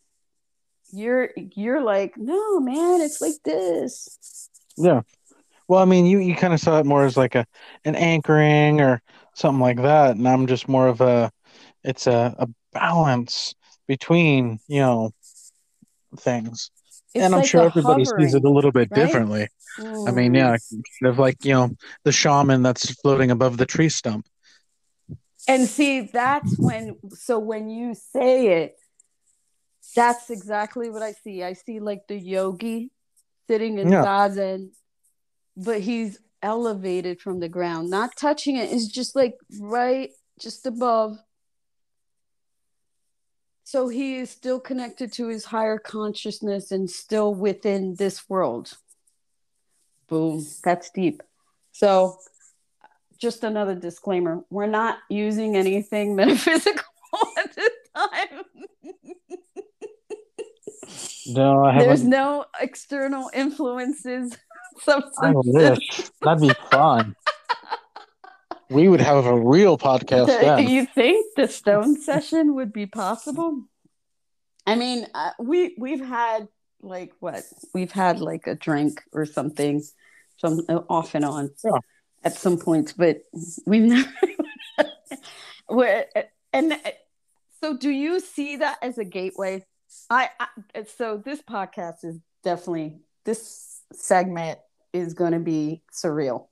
You're 0.91 1.31
you're 1.35 1.81
like, 1.81 2.17
no, 2.17 2.59
man, 2.59 3.01
it's 3.01 3.21
like 3.21 3.35
this. 3.43 4.49
Yeah. 4.77 5.01
Well, 5.67 5.81
I 5.81 5.85
mean, 5.85 6.05
you, 6.05 6.19
you 6.19 6.35
kind 6.35 6.53
of 6.53 6.59
saw 6.59 6.79
it 6.79 6.85
more 6.85 7.05
as 7.05 7.17
like 7.17 7.35
a 7.35 7.45
an 7.85 7.95
anchoring 7.95 8.79
or 8.79 9.01
something 9.39 9.61
like 9.61 9.77
that, 9.81 10.15
and 10.17 10.27
I'm 10.27 10.47
just 10.47 10.67
more 10.67 10.87
of 10.87 11.01
a 11.01 11.31
it's 11.83 12.07
a, 12.07 12.35
a 12.37 12.47
balance 12.73 13.55
between 13.87 14.59
you 14.67 14.81
know 14.81 15.11
things, 16.17 16.71
It's 17.15 17.23
and 17.23 17.33
I'm 17.33 17.41
like 17.41 17.49
sure 17.49 17.65
everybody 17.65 18.05
sees 18.05 18.35
it 18.35 18.43
a 18.43 18.49
little 18.49 18.71
bit 18.71 18.89
right? 18.91 18.99
differently. 19.01 19.47
I 19.79 20.11
mean, 20.11 20.33
Mm. 20.33 20.35
yeah, 20.35 20.57
kind 21.01 21.13
of 21.13 21.19
like 21.19 21.45
you 21.45 21.53
know 21.53 21.71
the 22.03 22.11
shaman 22.11 22.63
that's 22.63 22.91
floating 23.01 23.31
above 23.31 23.57
the 23.57 23.65
tree 23.65 23.89
stump. 23.89 24.27
And 25.47 25.67
see, 25.67 26.01
that's 26.01 26.59
when, 26.59 26.97
so 27.15 27.39
when 27.39 27.69
you 27.69 27.95
say 27.95 28.63
it, 28.63 28.75
that's 29.95 30.29
exactly 30.29 30.89
what 30.89 31.01
I 31.01 31.13
see. 31.13 31.43
I 31.43 31.53
see 31.53 31.79
like 31.79 32.07
the 32.07 32.17
yogi 32.17 32.91
sitting 33.47 33.79
in 33.79 33.87
Yeah. 33.89 34.03
zazen, 34.03 34.69
but 35.57 35.79
he's 35.81 36.19
elevated 36.41 37.21
from 37.21 37.39
the 37.39 37.49
ground, 37.49 37.89
not 37.89 38.15
touching 38.17 38.55
it. 38.57 38.71
It's 38.71 38.87
just 38.87 39.15
like 39.15 39.35
right, 39.59 40.11
just 40.39 40.65
above. 40.65 41.17
So 43.63 43.87
he 43.87 44.15
is 44.15 44.29
still 44.31 44.59
connected 44.59 45.13
to 45.13 45.27
his 45.27 45.45
higher 45.45 45.77
consciousness 45.77 46.71
and 46.71 46.89
still 46.89 47.35
within 47.35 47.95
this 47.95 48.27
world. 48.27 48.73
Boom, 50.07 50.45
that's 50.63 50.89
deep. 50.89 51.21
So 51.71 52.17
just 53.19 53.43
another 53.43 53.75
disclaimer 53.75 54.41
we're 54.49 54.65
not 54.65 54.97
using 55.09 55.55
anything 55.57 56.15
metaphysical 56.15 56.83
at 57.37 57.53
this 57.53 57.69
time 57.95 58.43
No, 61.27 61.63
I 61.65 61.79
there's 61.79 61.99
haven't. 61.99 62.09
no 62.09 62.45
external 62.59 63.29
influences 63.33 64.35
I 64.87 65.33
wish 65.35 66.09
that'd 66.21 66.41
be 66.41 66.53
fun. 66.71 67.15
We 68.69 68.87
would 68.87 69.01
have 69.01 69.25
a 69.25 69.39
real 69.39 69.77
podcast 69.77 70.27
then. 70.41 70.67
you 70.67 70.85
think 70.85 71.25
the 71.35 71.47
stone 71.47 71.99
session 71.99 72.55
would 72.55 72.71
be 72.71 72.85
possible 72.85 73.63
i 74.67 74.75
mean 74.75 75.07
uh, 75.15 75.31
we 75.39 75.73
we've 75.79 76.05
had 76.05 76.47
like 76.81 77.11
what 77.19 77.43
we've 77.73 77.91
had 77.91 78.19
like 78.19 78.45
a 78.45 78.53
drink 78.53 79.01
or 79.11 79.25
something 79.25 79.81
some 80.37 80.61
uh, 80.69 80.81
off 80.89 81.15
and 81.15 81.25
on 81.25 81.49
Yeah. 81.63 81.79
at 82.23 82.33
some 82.33 82.57
points 82.59 82.93
but 82.93 83.21
we've 83.65 83.83
never 83.83 84.11
where 85.67 86.05
and 86.53 86.73
uh, 86.73 86.77
so 87.61 87.75
do 87.75 87.89
you 87.89 88.19
see 88.19 88.57
that 88.57 88.77
as 88.83 88.97
a 88.99 89.05
gateway 89.05 89.65
I, 90.11 90.29
I 90.39 90.47
so 90.95 91.17
this 91.17 91.41
podcast 91.41 92.03
is 92.03 92.19
definitely 92.43 92.99
this 93.25 93.81
segment 93.93 94.59
is 94.93 95.13
going 95.13 95.33
to 95.33 95.39
be 95.39 95.81
surreal 95.93 96.47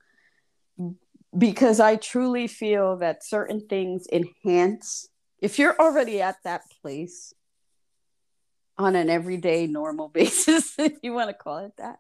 because 1.38 1.80
I 1.80 1.96
truly 1.96 2.48
feel 2.48 2.98
that 2.98 3.24
certain 3.24 3.68
things 3.68 4.08
enhance 4.12 5.08
if 5.42 5.60
you're 5.60 5.80
already 5.80 6.22
at 6.22 6.38
that 6.44 6.62
place 6.82 7.34
on 8.78 8.96
an 8.96 9.10
everyday 9.10 9.68
normal 9.68 10.08
basis 10.14 10.78
if 10.78 10.94
you 11.04 11.14
want 11.14 11.30
to 11.30 11.34
call 11.34 11.60
it 11.60 11.74
that 11.78 12.00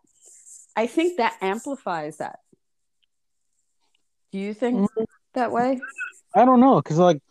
I 0.75 0.87
think 0.87 1.17
that 1.17 1.37
amplifies 1.41 2.17
that 2.17 2.39
do 4.31 4.39
you 4.39 4.53
think 4.53 4.77
mm-hmm. 4.77 5.03
that 5.33 5.51
way 5.51 5.79
I 6.35 6.45
don't 6.45 6.59
know, 6.59 6.79
cause 6.81 6.97
like 6.97 7.21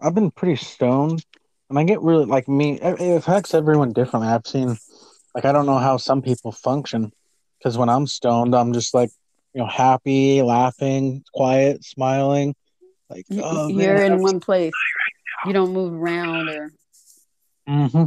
I've 0.00 0.14
been 0.14 0.30
pretty 0.30 0.56
stoned, 0.56 1.24
and 1.68 1.78
I 1.78 1.84
get 1.84 2.02
really 2.02 2.24
like 2.24 2.48
me. 2.48 2.78
It 2.80 3.16
affects 3.16 3.54
everyone 3.54 3.92
differently. 3.92 4.28
I've 4.28 4.46
seen, 4.46 4.76
like, 5.34 5.44
I 5.44 5.52
don't 5.52 5.66
know 5.66 5.78
how 5.78 5.96
some 5.96 6.22
people 6.22 6.52
function, 6.52 7.12
cause 7.62 7.76
when 7.78 7.88
I'm 7.88 8.06
stoned, 8.06 8.54
I'm 8.54 8.72
just 8.72 8.94
like, 8.94 9.10
you 9.54 9.60
know, 9.60 9.68
happy, 9.68 10.42
laughing, 10.42 11.24
quiet, 11.34 11.84
smiling, 11.84 12.54
like, 13.10 13.26
oh, 13.30 13.68
you're 13.68 13.96
man, 13.96 14.12
in 14.12 14.22
one 14.22 14.40
place 14.40 14.72
you 15.46 15.52
don't 15.52 15.72
move 15.72 15.94
around 15.94 16.48
or 16.48 16.72
hmm 17.66 18.04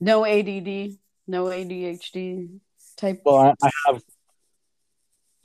no 0.00 0.24
ADD 0.26 0.98
no 1.26 1.44
ADHD 1.46 2.60
type 2.96 3.22
Well, 3.24 3.36
I, 3.36 3.54
I 3.62 3.70
have. 3.86 4.02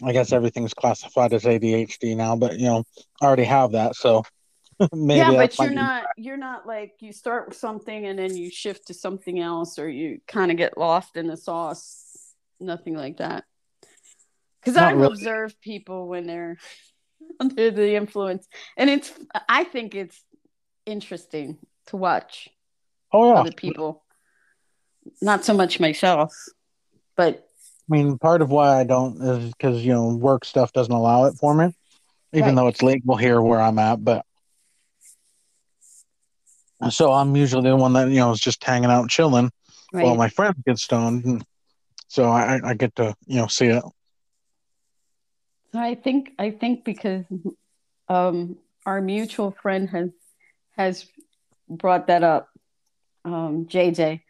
I 0.01 0.13
guess 0.13 0.31
everything's 0.31 0.73
classified 0.73 1.33
as 1.33 1.43
ADHD 1.43 2.15
now, 2.15 2.35
but 2.37 2.57
you 2.57 2.67
know, 2.67 2.83
I 3.21 3.25
already 3.25 3.43
have 3.43 3.73
that, 3.73 3.95
so 3.95 4.23
maybe 4.93 5.19
yeah, 5.19 5.31
but 5.31 5.57
you're 5.59 5.71
not 5.71 6.05
you're 6.15 6.37
not 6.37 6.65
like 6.65 6.93
you 6.99 7.11
start 7.11 7.49
with 7.49 7.57
something 7.57 8.05
and 8.05 8.17
then 8.17 8.35
you 8.37 8.49
shift 8.49 8.87
to 8.87 8.93
something 8.93 9.39
else 9.39 9.77
or 9.77 9.89
you 9.89 10.21
kind 10.25 10.51
of 10.51 10.57
get 10.57 10.77
lost 10.77 11.17
in 11.17 11.27
the 11.27 11.35
sauce. 11.35 12.05
Nothing 12.61 12.95
like 12.95 13.17
that. 13.17 13.43
Because 14.61 14.77
I've 14.77 14.97
really. 14.97 15.13
observed 15.13 15.55
people 15.61 16.07
when 16.07 16.27
they're 16.27 16.57
under 17.39 17.71
the 17.71 17.95
influence, 17.95 18.47
and 18.77 18.89
it's 18.89 19.11
I 19.47 19.63
think 19.63 19.95
it's 19.95 20.21
interesting 20.85 21.57
to 21.87 21.97
watch 21.97 22.49
Oh 23.11 23.27
yeah, 23.33 23.39
other 23.41 23.51
people. 23.51 24.03
Not 25.21 25.45
so 25.45 25.53
much 25.53 25.79
myself, 25.79 26.35
but 27.15 27.47
I 27.89 27.95
mean, 27.95 28.17
part 28.19 28.41
of 28.41 28.51
why 28.51 28.79
I 28.79 28.83
don't 28.83 29.21
is 29.21 29.51
because 29.51 29.83
you 29.83 29.93
know 29.93 30.15
work 30.15 30.45
stuff 30.45 30.71
doesn't 30.73 30.93
allow 30.93 31.25
it 31.25 31.35
for 31.35 31.53
me, 31.53 31.73
even 32.33 32.45
Right. 32.49 32.55
though 32.55 32.67
it's 32.67 32.83
legal 32.83 33.15
here 33.17 33.41
where 33.41 33.59
I'm 33.61 33.79
at. 33.79 34.03
But 34.03 34.25
So 36.89 37.11
I'm 37.11 37.35
usually 37.35 37.69
the 37.69 37.75
one 37.75 37.93
that 37.93 38.09
you 38.09 38.17
know 38.19 38.31
is 38.31 38.39
just 38.39 38.63
hanging 38.63 38.89
out, 38.91 39.09
chilling, 39.09 39.51
right. 39.91 40.03
while 40.03 40.15
my 40.15 40.29
friends 40.29 40.55
get 40.65 40.77
stoned. 40.77 41.25
And 41.25 41.45
so 42.07 42.29
I, 42.29 42.59
I 42.63 42.73
get 42.73 42.95
to 42.95 43.15
you 43.25 43.37
know 43.37 43.47
see 43.47 43.67
it. 43.67 43.83
So 45.71 45.79
I 45.79 45.95
think 45.95 46.31
I 46.39 46.51
think 46.51 46.83
because 46.83 47.25
um, 48.07 48.57
our 48.85 49.01
mutual 49.01 49.51
friend 49.51 49.87
has 49.89 50.09
has 50.75 51.05
brought 51.69 52.07
that 52.07 52.23
up, 52.23 52.49
um, 53.23 53.67
JJ, 53.67 54.21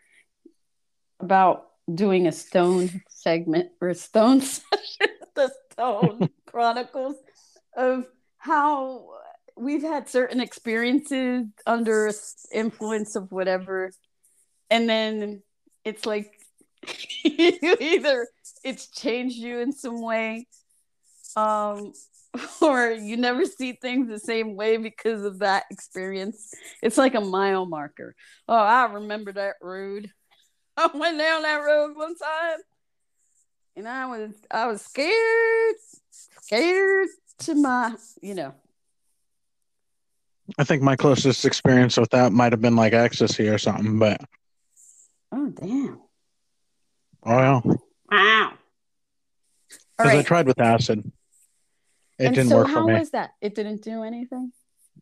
about 1.20 1.68
doing 1.94 2.28
a 2.28 2.32
stone 2.32 3.02
segment 3.10 3.70
or 3.80 3.90
a 3.90 3.96
stone 3.96 4.42
session, 4.42 5.16
the 5.36 5.52
Stone 5.72 6.30
Chronicles 6.46 7.16
of 7.76 8.06
how 8.38 9.06
we've 9.56 9.84
had 9.84 10.10
certain 10.10 10.42
experiences 10.42 11.46
under 11.66 12.12
influence 12.52 13.16
of 13.16 13.32
whatever, 13.32 13.94
and 14.70 14.90
then 14.90 15.42
it's 15.86 16.06
like 16.06 16.34
you 17.24 17.78
either 17.80 18.28
it's 18.66 18.88
changed 18.88 19.38
you 19.38 19.60
in 19.60 19.72
some 19.72 20.02
way 20.02 20.46
um 21.36 21.94
or 22.62 22.92
you 22.92 23.18
never 23.18 23.46
see 23.46 23.74
things 23.74 24.08
the 24.08 24.20
same 24.20 24.56
way 24.56 24.78
because 24.78 25.24
of 25.24 25.40
that 25.40 25.64
experience. 25.72 26.54
It's 26.82 26.98
like 26.98 27.16
a 27.16 27.22
mile 27.22 27.66
marker. 27.66 28.16
Oh 28.48 28.56
i 28.56 28.86
remember 28.86 29.34
that 29.34 29.56
road. 29.62 30.12
I 30.78 30.90
went 30.94 31.18
down 31.18 31.42
that 31.42 31.58
road 31.58 31.98
one 31.98 32.16
time 32.16 32.60
and 33.80 33.88
i 33.88 34.06
was 34.06 34.32
i 34.52 34.68
was 34.68 34.82
scared 34.82 35.76
scared 36.12 37.08
to 37.40 37.56
my 37.56 37.96
you 38.22 38.36
know. 38.36 38.54
I 40.58 40.64
think 40.64 40.82
my 40.82 40.96
closest 40.96 41.46
experience 41.46 41.96
with 41.96 42.10
that 42.10 42.34
might 42.34 42.52
have 42.52 42.62
been 42.62 42.76
like 42.76 42.94
ecstasy 42.94 43.48
or 43.48 43.58
something, 43.60 44.00
but 44.00 44.20
oh 45.32 45.50
damn. 45.50 46.02
Oh 47.24 47.38
yeah, 47.38 47.62
wow. 48.12 48.54
Because 49.98 50.16
I 50.16 50.24
tried 50.24 50.48
with 50.48 50.60
acid. 50.60 51.10
It 52.20 52.26
and 52.26 52.36
didn't 52.36 52.50
so 52.50 52.58
work 52.58 52.68
how 52.68 52.82
for 52.82 52.88
me. 52.88 53.00
was 53.00 53.12
that 53.12 53.32
it 53.42 53.56
didn't 53.56 53.82
do 53.82 54.04
anything 54.04 54.52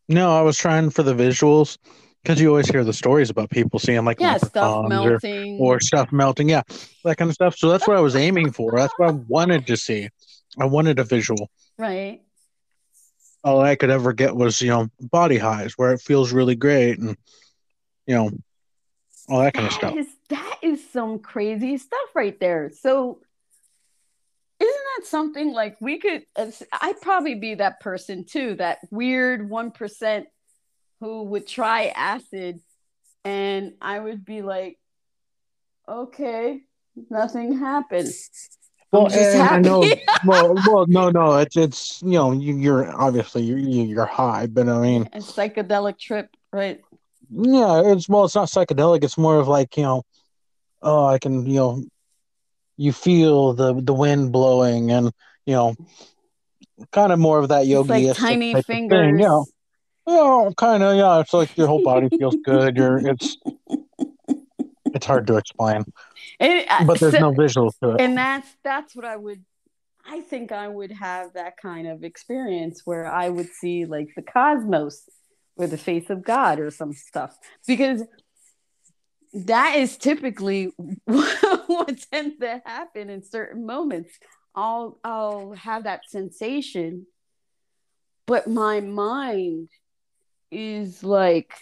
No, 0.08 0.38
I 0.38 0.42
was 0.42 0.58
trying 0.58 0.90
for 0.92 1.04
the 1.04 1.14
visuals 1.16 1.78
because 2.24 2.40
you 2.42 2.50
always 2.50 2.70
hear 2.70 2.84
the 2.84 2.94
stories 2.94 3.30
about 3.30 3.50
people 3.50 3.80
seeing 3.80 4.04
like 4.06 4.20
yeah 4.20 4.38
stuff 4.38 4.84
leprechauns 4.84 4.86
or, 4.86 5.10
melting 5.12 5.60
or 5.60 5.80
stuff 5.80 6.12
melting. 6.12 6.50
Yeah, 6.50 6.64
that 7.04 7.18
kind 7.18 7.30
of 7.30 7.36
stuff. 7.36 7.58
So 7.58 7.70
that's 7.70 7.88
what 7.88 7.98
I 7.98 8.02
was 8.02 8.16
aiming 8.16 8.52
for. 8.52 8.72
That's 8.76 8.94
what 8.98 9.10
I 9.10 9.12
wanted 9.14 9.66
to 9.68 9.78
see. 9.78 10.10
I 10.60 10.66
wanted 10.66 11.00
a 11.00 11.04
visual. 11.04 11.50
right 11.78 12.22
All 13.44 13.62
I 13.62 13.76
could 13.76 13.90
ever 13.90 14.14
get 14.14 14.36
was 14.36 14.62
you 14.62 14.70
know 14.70 14.90
body 15.00 15.38
highs 15.38 15.74
where 15.78 15.94
it 15.94 16.02
feels 16.02 16.32
really 16.34 16.56
great 16.56 17.00
and 17.00 17.18
you 18.06 18.16
know 18.16 18.32
all 19.30 19.42
that 19.42 19.54
kind 19.54 19.68
of 19.68 19.74
stuff. 19.74 19.96
Is 19.96 20.08
that 20.30 20.58
is 20.62 20.90
some 20.92 21.20
crazy 21.20 21.78
stuff 21.78 22.10
right 22.16 22.40
there. 22.40 22.72
So 22.72 23.22
isn't 24.60 24.84
that 24.98 25.06
something 25.06 25.54
like 25.54 25.78
we 25.80 26.00
could 26.00 26.24
uh, 26.36 26.52
I'd 26.74 27.02
probably 27.02 27.36
be 27.36 27.56
that 27.56 27.80
person 27.80 28.26
too, 28.26 28.56
that 28.56 28.80
weird 28.92 29.50
1% 29.50 30.26
who 31.00 31.24
would 31.24 31.48
try 31.48 31.88
acid 31.88 32.60
and 33.24 33.74
I 33.82 34.00
would 34.00 34.26
be 34.26 34.42
like 34.42 34.78
okay, 35.90 36.62
nothing 37.10 37.58
happened. 37.58 38.12
Well, 38.92 39.08
I 39.12 39.60
know. 39.60 39.84
Well, 40.26 40.56
well, 40.68 40.86
no, 40.88 41.10
no. 41.12 41.38
It's 41.38 41.56
it's 41.56 42.02
you 42.02 42.14
know 42.14 42.32
you, 42.32 42.56
you're 42.56 42.92
obviously 43.00 43.44
you're 43.44 43.60
you're 43.60 44.06
high, 44.06 44.48
but 44.48 44.68
I 44.68 44.80
mean, 44.80 45.10
a 45.14 45.20
psychedelic 45.20 46.00
trip, 46.00 46.36
right? 46.52 46.82
yeah, 47.30 47.84
it's 47.86 48.10
well, 48.10 48.26
it's 48.26 48.36
not 48.36 48.48
psychedelic. 48.48 49.04
It's 49.04 49.18
more 49.18 49.40
of 49.40 49.48
like 49.48 49.78
you 49.78 49.84
know, 49.84 50.04
oh, 50.82 51.06
I 51.06 51.20
can 51.20 51.46
you 51.46 51.56
know, 51.56 51.84
you 52.78 52.94
feel 52.94 53.54
the 53.54 53.74
the 53.82 53.94
wind 53.94 54.32
blowing, 54.32 54.92
and 54.92 55.12
you 55.46 55.54
know, 55.54 55.76
kind 56.92 57.12
of 57.12 57.20
more 57.20 57.40
of 57.40 57.50
that 57.50 57.68
yogi 57.68 58.08
like 58.08 58.16
tiny 58.18 58.62
fingers. 58.62 59.00
Thing, 59.00 59.20
yeah. 59.20 59.42
Yeah, 60.08 60.50
kind 60.56 60.84
of. 60.84 60.96
Yeah, 60.96 61.20
it's 61.20 61.34
like 61.34 61.58
your 61.58 61.68
whole 61.68 61.84
body 61.84 62.08
feels 62.18 62.38
good. 62.46 62.78
You're 62.78 62.98
it's 63.10 63.38
it's 64.94 65.06
hard 65.06 65.28
to 65.28 65.38
explain, 65.38 65.84
And, 66.40 66.66
uh, 66.70 66.86
but 66.86 67.00
there's 67.00 67.14
so- 67.14 67.20
no 67.20 67.32
visual 67.32 67.74
to 67.84 67.96
it. 67.96 68.02
and 68.02 68.18
that's 68.18 68.48
that's 68.64 68.96
what 68.96 69.06
I 69.06 69.18
would 69.18 69.44
I 70.10 70.22
think 70.22 70.54
I 70.54 70.68
would 70.70 70.92
have 70.94 71.34
that 71.34 71.58
kind 71.58 71.88
of 71.88 72.04
experience 72.06 72.84
where 72.86 73.06
I 73.06 73.28
would 73.30 73.50
see 73.50 73.86
like 73.86 74.08
the 74.16 74.22
cosmos 74.22 75.02
or 75.58 75.68
the 75.68 75.78
face 75.78 76.10
of 76.10 76.24
God 76.24 76.60
or 76.60 76.72
some 76.72 76.94
stuff 76.94 77.38
because 77.68 78.04
that 79.34 79.76
is 79.78 79.98
typically 79.98 80.72
what 81.06 81.98
tends 82.12 82.40
to 82.40 82.62
happen 82.66 83.10
in 83.10 83.24
certain 83.24 83.66
moments. 83.66 84.18
I'll 84.56 85.00
I'll 85.04 85.54
have 85.54 85.84
that 85.84 86.02
sensation, 86.08 87.06
but 88.26 88.48
my 88.48 88.80
mind 88.80 89.70
is 90.50 91.04
like 91.04 91.54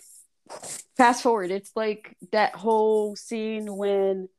fast 0.95 1.23
forward. 1.23 1.51
It's 1.51 1.71
like 1.75 2.15
that 2.32 2.56
whole 2.56 3.15
scene 3.15 3.75
when 3.75 4.30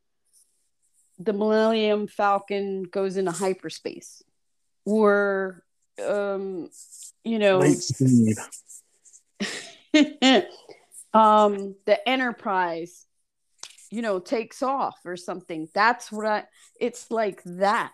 the 1.18 1.32
Millennium 1.32 2.06
Falcon 2.06 2.84
goes 2.84 3.16
into 3.16 3.30
hyperspace, 3.30 4.22
or 4.84 5.62
um, 6.04 6.70
you 7.24 7.38
know, 7.38 7.60
um, 11.14 11.74
the 11.86 12.08
Enterprise, 12.08 13.06
you 13.90 14.03
know, 14.03 14.18
takes 14.18 14.62
off 14.62 14.99
or 15.05 15.16
something. 15.16 15.68
That's 15.75 16.11
what 16.11 16.27
I. 16.27 16.44
It's 16.81 17.11
like 17.11 17.42
that. 17.44 17.92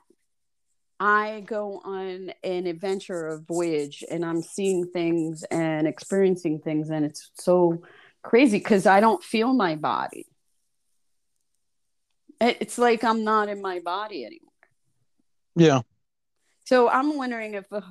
I 0.98 1.42
go 1.46 1.80
on 1.84 2.32
an 2.44 2.66
adventure, 2.66 3.26
a 3.26 3.38
voyage, 3.40 4.04
and 4.08 4.24
I'm 4.24 4.40
seeing 4.40 4.86
things 4.86 5.42
and 5.44 5.88
experiencing 5.88 6.60
things, 6.60 6.90
and 6.90 7.04
it's 7.04 7.30
so 7.34 7.82
crazy 8.22 8.58
because 8.58 8.86
I 8.86 9.00
don't 9.00 9.22
feel 9.22 9.52
my 9.52 9.74
body. 9.74 10.26
It's 12.40 12.78
like 12.78 13.04
I'm 13.04 13.24
not 13.24 13.48
in 13.48 13.60
my 13.60 13.80
body 13.80 14.24
anymore. 14.24 14.52
Yeah. 15.56 15.80
So 16.64 16.88
I'm 16.88 17.16
wondering 17.16 17.54
if 17.54 17.70
a 17.72 17.82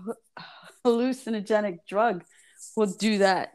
hallucinogenic 0.85 1.79
drug 1.87 2.23
will 2.75 2.87
do 2.87 3.19
that 3.19 3.51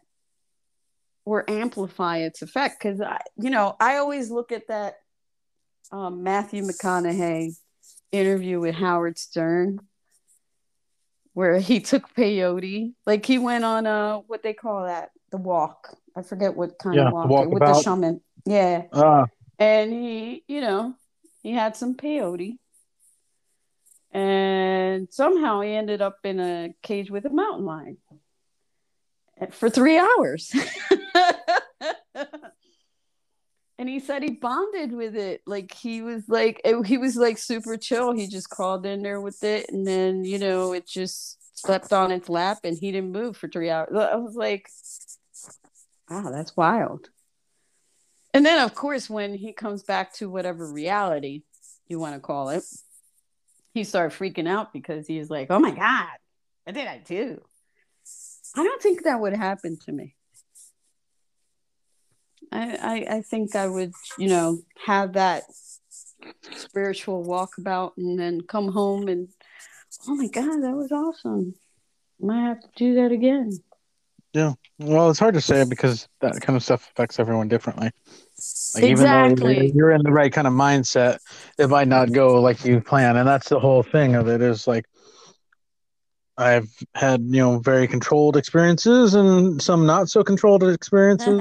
or 1.27 1.45
amplify 1.51 2.19
its 2.19 2.41
effect. 2.41 2.79
Because 2.79 3.03
I, 3.03 3.21
you 3.37 3.51
know, 3.51 3.77
I 3.79 3.97
always 3.97 4.31
look 4.31 4.53
at 4.53 4.69
that 4.69 4.95
um, 5.93 6.23
Matthew 6.23 6.63
McConaughey 6.63 7.57
interview 8.13 8.61
with 8.61 8.77
Howard 8.77 9.19
Stern, 9.19 9.81
where 11.35 11.59
he 11.59 11.81
took 11.81 12.15
peyote, 12.15 12.95
like 13.05 13.27
he 13.27 13.37
went 13.37 13.65
on 13.65 13.87
a 13.87 14.21
what 14.27 14.43
they 14.43 14.55
call 14.55 14.87
that, 14.87 15.11
the 15.31 15.37
walk. 15.37 15.95
I 16.17 16.23
forget 16.23 16.57
what 16.57 16.79
kind 16.79 16.97
Yeah, 16.97 17.09
of 17.09 17.23
the 17.23 17.29
walk 17.29 17.51
with 17.51 17.67
the 17.67 17.83
shaman. 17.83 18.23
Yeah, 18.47 18.85
Uh, 18.93 19.27
and 19.59 19.93
he 19.93 20.45
you 20.49 20.61
know 20.61 20.95
he 21.43 21.53
had 21.53 21.77
some 21.77 21.95
peyote. 21.97 22.57
And 24.13 25.09
somehow 25.13 25.61
he 25.61 25.75
ended 25.75 26.01
up 26.01 26.19
in 26.25 26.41
a 26.41 26.75
cage 26.83 27.11
with 27.11 27.27
a 27.27 27.31
mountain 27.31 27.67
lion 27.67 27.99
for 29.53 29.71
three 29.71 29.99
hours. 29.99 30.53
And 33.79 33.91
he 33.91 34.01
said 34.01 34.23
he 34.23 34.31
bonded 34.31 34.93
with 34.93 35.15
it. 35.17 35.43
Like 35.47 35.73
he 35.75 36.01
was 36.01 36.23
like 36.29 36.63
it- 36.65 36.87
he 36.87 36.97
was 36.97 37.15
like 37.17 37.37
super 37.37 37.77
chill. 37.77 38.13
He 38.13 38.27
just 38.27 38.49
crawled 38.49 38.87
in 38.87 39.03
there 39.03 39.21
with 39.21 39.45
it 39.45 39.69
and 39.71 39.87
then 39.87 40.25
you 40.25 40.39
know 40.39 40.73
it 40.73 40.87
just 40.87 41.37
slept 41.59 41.93
on 41.93 42.11
its 42.11 42.29
lap 42.31 42.61
and 42.65 42.77
he 42.79 42.91
didn't 42.91 43.13
move 43.13 43.37
for 43.37 43.49
three 43.49 43.69
hours. 43.69 43.91
I 43.95 44.17
was 44.17 44.35
like 44.35 44.69
wow 46.09 46.31
that's 46.31 46.57
wild. 46.57 47.11
And 48.33 48.45
then, 48.45 48.63
of 48.63 48.75
course, 48.75 49.09
when 49.09 49.35
he 49.35 49.53
comes 49.53 49.83
back 49.83 50.13
to 50.15 50.29
whatever 50.29 50.71
reality 50.71 51.43
you 51.89 51.99
want 51.99 52.15
to 52.15 52.21
call 52.21 52.51
it, 52.51 52.65
he 53.73 53.85
started 53.85 54.17
freaking 54.19 54.47
out 54.49 54.73
because 54.73 55.07
he's 55.07 55.31
like, 55.31 55.49
"Oh 55.51 55.59
my 55.59 55.71
god, 55.71 56.09
what 56.65 56.75
did 56.75 56.87
I 56.87 56.99
do?" 56.99 57.43
I 58.57 58.65
don't 58.65 58.83
think 58.83 59.05
that 59.05 59.21
would 59.21 59.35
happen 59.35 59.79
to 59.85 59.93
me. 59.93 60.15
I, 62.51 63.07
I, 63.11 63.17
I 63.17 63.23
think 63.23 63.55
I 63.55 63.67
would, 63.67 63.93
you 64.19 64.29
know, 64.29 64.61
have 64.85 65.15
that 65.15 65.43
spiritual 66.53 67.25
walkabout 67.25 67.93
and 67.97 68.19
then 68.19 68.41
come 68.41 68.69
home 68.73 69.09
and, 69.09 69.29
oh 70.09 70.15
my 70.15 70.29
god, 70.29 70.63
that 70.63 70.75
was 70.75 70.91
awesome. 70.93 71.55
Might 72.19 72.45
have 72.45 72.61
to 72.61 72.69
do 72.77 72.95
that 72.95 73.13
again. 73.13 73.53
Yeah. 74.33 74.55
Well, 74.79 75.11
it's 75.11 75.19
hard 75.19 75.35
to 75.35 75.41
say 75.41 75.65
because 75.65 76.09
that 76.21 76.41
kind 76.41 76.57
of 76.57 76.63
stuff 76.63 76.91
affects 76.91 77.19
everyone 77.19 77.49
differently. 77.49 77.91
Like, 78.75 78.85
even 78.85 79.05
though 79.05 79.49
you're 79.49 79.93
in 79.93 80.03
the 80.03 80.13
right 80.13 80.33
kind 80.33 80.47
of 80.47 80.53
mindset, 80.53 81.19
it 81.59 81.71
might 81.71 81.89
not 81.89 82.13
go 82.13 82.41
like 82.41 82.63
you 82.65 82.81
plan, 82.81 83.17
and 83.17 83.27
that's 83.27 83.49
the 83.49 83.59
whole 83.59 83.83
thing 83.83 84.15
of 84.15 84.29
it. 84.29 84.43
Is 84.43 84.67
like 84.67 84.85
I've 86.39 86.69
had 86.95 87.23
you 87.23 87.41
know 87.41 87.59
very 87.59 87.89
controlled 87.89 88.37
experiences 88.37 89.15
and 89.15 89.61
some 89.61 89.87
not 89.87 90.09
so 90.09 90.23
controlled 90.23 90.65
experiences. 90.65 91.41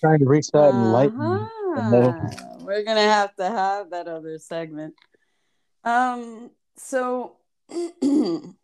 trying 0.00 0.18
to 0.18 0.26
reach 0.26 0.48
that 0.48 0.70
enlightenment. 0.70 1.42
Uh-huh. 1.76 2.12
We're 2.60 2.84
gonna 2.84 3.00
have 3.02 3.34
to 3.36 3.44
have 3.44 3.90
that 3.90 4.08
other 4.08 4.38
segment. 4.38 4.94
Um. 5.84 6.50
So. 6.76 7.36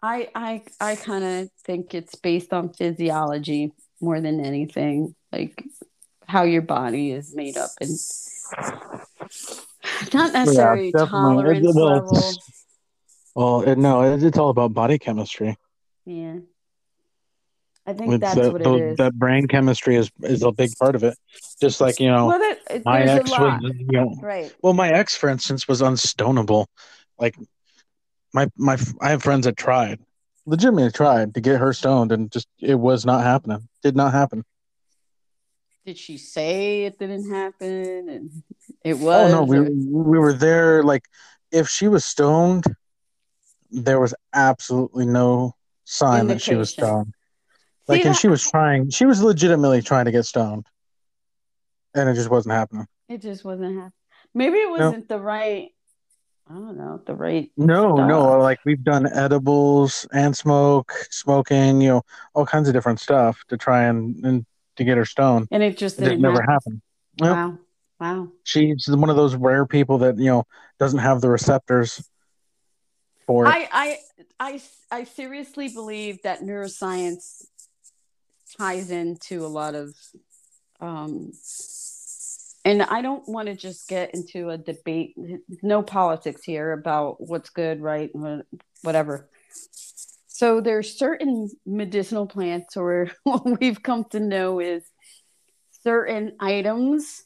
I 0.00 0.28
I 0.34 0.62
I 0.80 0.94
kind 0.94 1.24
of 1.24 1.50
think 1.64 1.94
it's 1.94 2.14
based 2.14 2.52
on 2.52 2.72
physiology 2.72 3.72
more 4.00 4.20
than 4.20 4.44
anything, 4.44 5.14
like 5.32 5.64
how 6.26 6.44
your 6.44 6.62
body 6.62 7.10
is 7.10 7.34
made 7.34 7.56
up 7.56 7.70
and 7.80 7.90
not 10.14 10.32
necessarily 10.32 10.92
yeah, 10.94 11.04
tolerance 11.06 11.74
well, 11.74 11.86
level. 11.86 12.22
Well, 13.34 13.60
it, 13.62 13.78
no, 13.78 14.14
it's 14.14 14.38
all 14.38 14.50
about 14.50 14.74
body 14.74 14.98
chemistry. 14.98 15.56
Yeah. 16.04 16.38
I 17.88 17.94
think 17.94 18.12
it's 18.12 18.20
that's 18.20 18.34
the, 18.34 18.52
what 18.52 18.62
the, 18.62 18.74
it 18.74 18.82
is. 18.82 18.96
That 18.98 19.14
brain 19.14 19.48
chemistry 19.48 19.96
is 19.96 20.10
is 20.22 20.42
a 20.42 20.52
big 20.52 20.70
part 20.78 20.94
of 20.94 21.04
it. 21.04 21.16
Just 21.58 21.80
like 21.80 21.98
you 21.98 22.10
know, 22.10 22.26
well, 22.26 22.40
it, 22.68 22.84
my 22.84 23.02
ex 23.02 23.30
was, 23.30 23.62
you 23.62 23.86
know, 23.92 24.14
right. 24.20 24.54
Well, 24.60 24.74
my 24.74 24.90
ex, 24.90 25.16
for 25.16 25.30
instance, 25.30 25.66
was 25.66 25.80
unstonable. 25.80 26.66
Like 27.18 27.34
my 28.34 28.48
my, 28.58 28.76
I 29.00 29.10
have 29.10 29.22
friends 29.22 29.46
that 29.46 29.56
tried, 29.56 30.00
legitimately 30.44 30.92
tried 30.92 31.32
to 31.34 31.40
get 31.40 31.60
her 31.60 31.72
stoned, 31.72 32.12
and 32.12 32.30
just 32.30 32.46
it 32.60 32.74
was 32.74 33.06
not 33.06 33.22
happening. 33.22 33.66
Did 33.82 33.96
not 33.96 34.12
happen. 34.12 34.44
Did 35.88 35.96
she 35.96 36.18
say 36.18 36.84
it 36.84 36.98
didn't 36.98 37.30
happen? 37.30 38.08
And 38.10 38.42
it 38.84 38.98
was. 38.98 39.32
Oh 39.32 39.36
no, 39.36 39.42
we 39.44 39.60
we 39.60 40.18
were 40.18 40.34
there. 40.34 40.82
Like, 40.82 41.06
if 41.50 41.66
she 41.66 41.88
was 41.88 42.04
stoned, 42.04 42.66
there 43.70 43.98
was 43.98 44.14
absolutely 44.34 45.06
no 45.06 45.54
sign 45.84 46.20
Indication. 46.20 46.36
that 46.36 46.42
she 46.42 46.54
was 46.56 46.70
stoned. 46.72 47.14
Like, 47.86 48.02
See, 48.02 48.06
and 48.06 48.14
that, 48.14 48.20
she 48.20 48.28
was 48.28 48.42
trying. 48.42 48.90
She 48.90 49.06
was 49.06 49.22
legitimately 49.22 49.80
trying 49.80 50.04
to 50.04 50.10
get 50.10 50.26
stoned, 50.26 50.66
and 51.94 52.06
it 52.06 52.12
just 52.12 52.28
wasn't 52.28 52.54
happening. 52.54 52.86
It 53.08 53.22
just 53.22 53.42
wasn't 53.42 53.74
happening. 53.74 53.92
Maybe 54.34 54.58
it 54.58 54.68
wasn't 54.68 55.08
no. 55.08 55.16
the 55.16 55.22
right. 55.22 55.70
I 56.50 56.52
don't 56.52 56.76
know 56.76 57.00
the 57.06 57.14
right. 57.14 57.50
No, 57.56 57.96
stuff. 57.96 58.08
no. 58.10 58.38
Like 58.40 58.58
we've 58.66 58.84
done 58.84 59.10
edibles 59.10 60.06
and 60.12 60.36
smoke, 60.36 60.92
smoking. 61.08 61.80
You 61.80 61.88
know, 61.88 62.02
all 62.34 62.44
kinds 62.44 62.68
of 62.68 62.74
different 62.74 63.00
stuff 63.00 63.42
to 63.48 63.56
try 63.56 63.84
and 63.84 64.22
and 64.22 64.46
to 64.78 64.84
get 64.84 64.96
her 64.96 65.04
stone, 65.04 65.46
and 65.50 65.62
it 65.62 65.76
just, 65.76 66.00
it 66.00 66.18
never 66.18 66.40
happened. 66.42 66.80
Wow, 67.18 67.58
wow. 68.00 68.28
She's 68.44 68.88
one 68.88 69.10
of 69.10 69.16
those 69.16 69.36
rare 69.36 69.66
people 69.66 69.98
that 69.98 70.18
you 70.18 70.26
know 70.26 70.44
doesn't 70.78 71.00
have 71.00 71.20
the 71.20 71.28
receptors 71.28 72.02
for 73.26 73.46
it. 73.46 73.50
I 73.50 73.68
I 73.72 73.98
I, 74.40 74.62
I 74.90 75.04
seriously 75.04 75.68
believe 75.68 76.22
that 76.22 76.40
neuroscience 76.40 77.44
ties 78.56 78.90
into 78.90 79.44
a 79.44 79.48
lot 79.48 79.74
of 79.74 79.94
um 80.80 81.32
and 82.64 82.82
I 82.82 83.02
don't 83.02 83.28
want 83.28 83.46
to 83.46 83.54
just 83.54 83.88
get 83.88 84.14
into 84.14 84.50
a 84.50 84.58
debate 84.58 85.14
no 85.62 85.82
politics 85.82 86.42
here 86.44 86.72
about 86.72 87.20
what's 87.20 87.50
good 87.50 87.80
right 87.80 88.10
whatever 88.82 89.28
so 90.38 90.60
there's 90.60 90.96
certain 90.96 91.50
medicinal 91.66 92.24
plants 92.24 92.76
or 92.76 93.10
what 93.24 93.60
we've 93.60 93.82
come 93.82 94.04
to 94.10 94.20
know 94.20 94.60
is 94.60 94.84
certain 95.82 96.36
items 96.38 97.24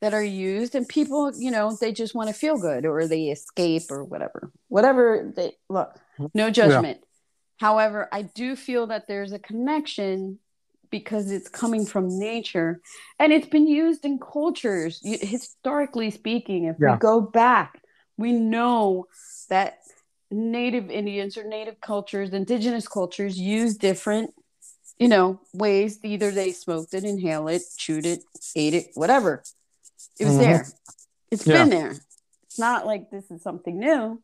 that 0.00 0.14
are 0.14 0.22
used 0.22 0.76
and 0.76 0.88
people 0.88 1.32
you 1.36 1.50
know 1.50 1.76
they 1.80 1.92
just 1.92 2.14
want 2.14 2.28
to 2.28 2.34
feel 2.34 2.56
good 2.56 2.86
or 2.86 3.08
they 3.08 3.24
escape 3.24 3.82
or 3.90 4.04
whatever 4.04 4.52
whatever 4.68 5.32
they 5.34 5.52
look 5.68 5.98
no 6.34 6.48
judgment 6.50 6.98
yeah. 7.00 7.66
however 7.66 8.08
i 8.12 8.22
do 8.22 8.54
feel 8.54 8.86
that 8.86 9.08
there's 9.08 9.32
a 9.32 9.38
connection 9.38 10.38
because 10.90 11.32
it's 11.32 11.48
coming 11.48 11.84
from 11.84 12.16
nature 12.16 12.80
and 13.18 13.32
it's 13.32 13.48
been 13.48 13.66
used 13.66 14.04
in 14.04 14.20
cultures 14.20 15.00
historically 15.02 16.10
speaking 16.10 16.66
if 16.66 16.76
yeah. 16.80 16.92
we 16.92 16.98
go 16.98 17.20
back 17.20 17.80
we 18.18 18.32
know 18.32 19.06
that 19.48 19.78
native 20.30 20.90
indians 20.90 21.36
or 21.36 21.44
native 21.44 21.80
cultures 21.80 22.32
indigenous 22.32 22.88
cultures 22.88 23.38
use 23.38 23.76
different 23.76 24.34
you 24.98 25.08
know 25.08 25.40
ways 25.52 25.98
either 26.02 26.30
they 26.30 26.52
smoked 26.52 26.94
it 26.94 27.04
inhale 27.04 27.48
it 27.48 27.62
chewed 27.76 28.06
it 28.06 28.20
ate 28.54 28.74
it 28.74 28.86
whatever 28.94 29.42
it 30.18 30.24
was 30.24 30.34
mm-hmm. 30.34 30.42
there 30.42 30.66
It's 31.30 31.46
yeah. 31.46 31.64
been 31.64 31.70
there 31.70 31.94
it's 32.44 32.58
not 32.58 32.86
like 32.86 33.10
this 33.10 33.30
is 33.30 33.42
something 33.42 33.78
new 33.78 34.20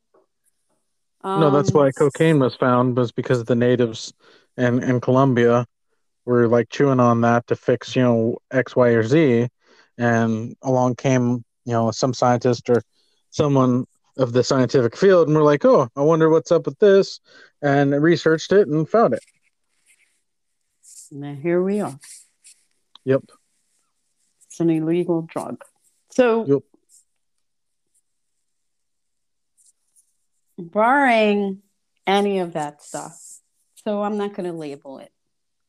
um, 1.24 1.40
no 1.40 1.50
that's 1.50 1.72
why 1.72 1.90
cocaine 1.92 2.40
was 2.40 2.56
found 2.56 2.96
was 2.96 3.12
because 3.12 3.44
the 3.44 3.54
natives 3.54 4.12
in, 4.56 4.82
in 4.82 5.00
colombia 5.00 5.66
were 6.24 6.48
like 6.48 6.68
chewing 6.68 7.00
on 7.00 7.20
that 7.22 7.46
to 7.48 7.56
fix, 7.56 7.96
you 7.96 8.02
know, 8.02 8.38
X, 8.50 8.76
Y, 8.76 8.88
or 8.88 9.02
Z. 9.02 9.48
And 9.98 10.56
along 10.62 10.96
came, 10.96 11.44
you 11.64 11.72
know, 11.72 11.90
some 11.90 12.14
scientist 12.14 12.70
or 12.70 12.82
someone 13.30 13.86
of 14.16 14.32
the 14.32 14.44
scientific 14.44 14.96
field 14.96 15.28
and 15.28 15.36
we're 15.36 15.42
like, 15.42 15.64
oh, 15.64 15.88
I 15.96 16.02
wonder 16.02 16.28
what's 16.28 16.52
up 16.52 16.66
with 16.66 16.78
this. 16.78 17.20
And 17.60 17.92
researched 18.02 18.52
it 18.52 18.68
and 18.68 18.88
found 18.88 19.14
it. 19.14 19.24
Now 21.10 21.34
here 21.34 21.62
we 21.62 21.80
are. 21.80 21.98
Yep. 23.04 23.24
It's 24.46 24.60
an 24.60 24.70
illegal 24.70 25.22
drug. 25.22 25.62
So, 26.10 26.46
yep. 26.46 26.62
barring 30.58 31.62
any 32.06 32.40
of 32.40 32.52
that 32.52 32.82
stuff, 32.82 33.40
so 33.84 34.02
I'm 34.02 34.18
not 34.18 34.34
going 34.34 34.50
to 34.50 34.56
label 34.56 34.98
it 34.98 35.10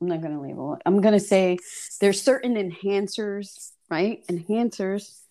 I'm 0.04 0.10
not 0.10 0.22
going 0.22 0.34
to 0.34 0.42
label 0.42 0.74
it. 0.74 0.82
I'm 0.86 1.00
going 1.00 1.14
to 1.14 1.20
say 1.20 1.58
there's 2.02 2.22
certain 2.22 2.56
enhancers, 2.56 3.72
right? 3.90 4.22
Enhancers. 4.28 5.22